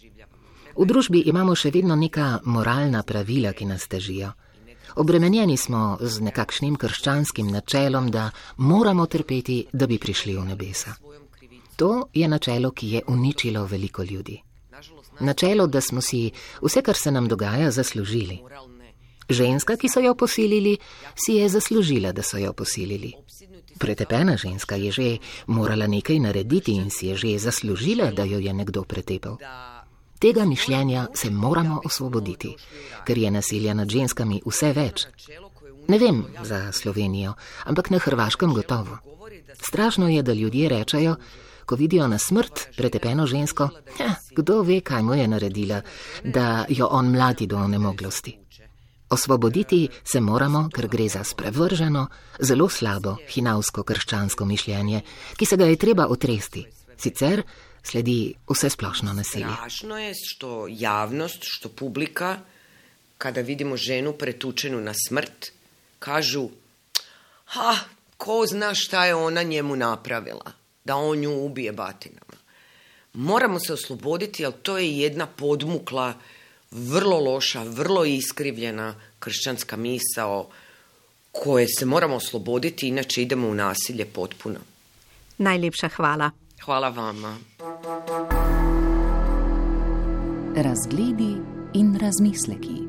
V 0.77 0.85
družbi 0.85 1.23
imamo 1.25 1.55
še 1.55 1.71
vedno 1.71 1.95
neka 1.95 2.39
moralna 2.45 3.03
pravila, 3.03 3.53
ki 3.53 3.65
nas 3.65 3.87
težijo. 3.87 4.31
Obremenjeni 4.95 5.57
smo 5.57 5.97
z 6.01 6.21
nekakšnim 6.21 6.75
krščanskim 6.75 7.51
načelom, 7.51 8.11
da 8.11 8.29
moramo 8.57 9.05
trpeti, 9.05 9.65
da 9.73 9.87
bi 9.87 9.99
prišli 9.99 10.35
v 10.37 10.45
nebesa. 10.45 10.95
To 11.75 12.07
je 12.13 12.27
načelo, 12.27 12.71
ki 12.71 12.91
je 12.91 13.01
uničilo 13.07 13.65
veliko 13.65 14.03
ljudi. 14.03 14.41
Načelo, 15.19 15.67
da 15.67 15.81
smo 15.81 16.01
si 16.01 16.31
vse, 16.61 16.81
kar 16.81 16.95
se 16.95 17.11
nam 17.11 17.27
dogaja, 17.27 17.71
zaslužili. 17.71 18.39
Ženska, 19.29 19.77
ki 19.77 19.89
so 19.89 19.99
jo 19.99 20.15
posilili, 20.15 20.77
si 21.15 21.33
je 21.33 21.49
zaslužila, 21.49 22.11
da 22.11 22.23
so 22.23 22.37
jo 22.37 22.53
posilili. 22.53 23.13
Pretepena 23.79 24.37
ženska 24.37 24.75
je 24.75 24.91
že 24.91 25.17
morala 25.47 25.87
nekaj 25.87 26.19
narediti 26.19 26.75
in 26.75 26.89
si 26.89 27.07
je 27.07 27.15
že 27.15 27.39
zaslužila, 27.39 28.11
da 28.11 28.23
jo 28.23 28.39
je 28.39 28.53
nekdo 28.53 28.83
pretepel. 28.83 29.37
Tega 30.19 30.45
mišljenja 30.45 31.07
se 31.15 31.29
moramo 31.29 31.81
osvoboditi, 31.85 32.55
ker 33.05 33.17
je 33.17 33.31
nasilja 33.31 33.73
nad 33.73 33.89
ženskami 33.89 34.41
vse 34.45 34.73
več. 34.73 35.07
Ne 35.87 35.97
vem 35.97 36.25
za 36.43 36.71
Slovenijo, 36.71 37.33
ampak 37.65 37.89
na 37.89 37.97
Hrvaškem 37.97 38.53
gotovo. 38.53 38.97
Strašno 39.61 40.09
je, 40.09 40.23
da 40.23 40.33
ljudje 40.33 40.69
rečejo, 40.69 41.15
ko 41.65 41.75
vidijo 41.75 42.07
na 42.07 42.17
smrt 42.17 42.67
pretepeno 42.77 43.27
žensko, 43.27 43.69
ja, 43.99 44.15
kdo 44.35 44.61
ve, 44.61 44.81
kaj 44.81 45.03
mu 45.03 45.13
je 45.13 45.27
naredila, 45.27 45.81
da 46.23 46.65
jo 46.69 46.87
on 46.91 47.11
mladi 47.11 47.47
do 47.47 47.67
nemoglosti. 47.67 48.37
Osvoboditi 49.09 49.87
se 50.03 50.19
moramo, 50.19 50.69
ker 50.75 50.87
gre 50.87 51.07
za 51.09 51.23
sprevrženo, 51.23 52.07
zelo 52.39 52.69
slabo 52.69 53.15
hinavsko 53.29 53.83
krščansko 53.83 54.45
mišljenje, 54.45 55.01
ki 55.37 55.45
se 55.45 55.57
ga 55.57 55.65
je 55.65 55.75
treba 55.75 56.05
otresti. 56.07 56.65
Sicer 56.97 57.43
sledi 57.83 58.33
vse 58.49 58.69
splošno 58.69 59.13
nasilje. 59.13 59.53
Strašno 59.55 59.97
je, 59.97 60.13
što 60.13 60.67
javnost, 60.69 61.37
što 61.41 61.69
publika, 61.69 62.37
kada 63.17 63.41
vidimo 63.41 63.77
ženu 63.77 64.13
pretučenu 64.13 64.81
na 64.81 64.93
smrt, 65.07 65.51
kažu, 65.99 66.49
ha, 67.45 67.75
ko 68.17 68.45
zna 68.45 68.75
šta 68.75 69.05
je 69.05 69.15
ona 69.15 69.43
njemu 69.43 69.75
napravila, 69.75 70.51
da 70.85 70.95
on 70.95 71.17
nju 71.17 71.45
ubije 71.45 71.71
batinama. 71.71 72.37
Moramo 73.13 73.59
se 73.59 73.73
osloboditi, 73.73 74.43
jer 74.43 74.51
to 74.61 74.77
je 74.77 74.99
jedna 74.99 75.25
podmukla 75.27 76.13
vrlo 76.71 77.19
loša, 77.19 77.63
vrlo 77.63 78.05
iskrivljena 78.05 78.95
kršćanska 79.19 79.77
misao 79.77 80.49
koje 81.31 81.67
se 81.67 81.85
moramo 81.85 82.15
osloboditi, 82.15 82.87
inače 82.87 83.21
idemo 83.21 83.47
u 83.47 83.53
nasilje 83.53 84.05
potpuno. 84.05 84.59
Najlepša 85.37 85.89
hvala. 85.89 86.31
Hvala 86.65 86.89
vama. 86.89 87.37
Razgledi 90.55 91.35
in 91.73 91.97
razmisleki. 92.01 92.88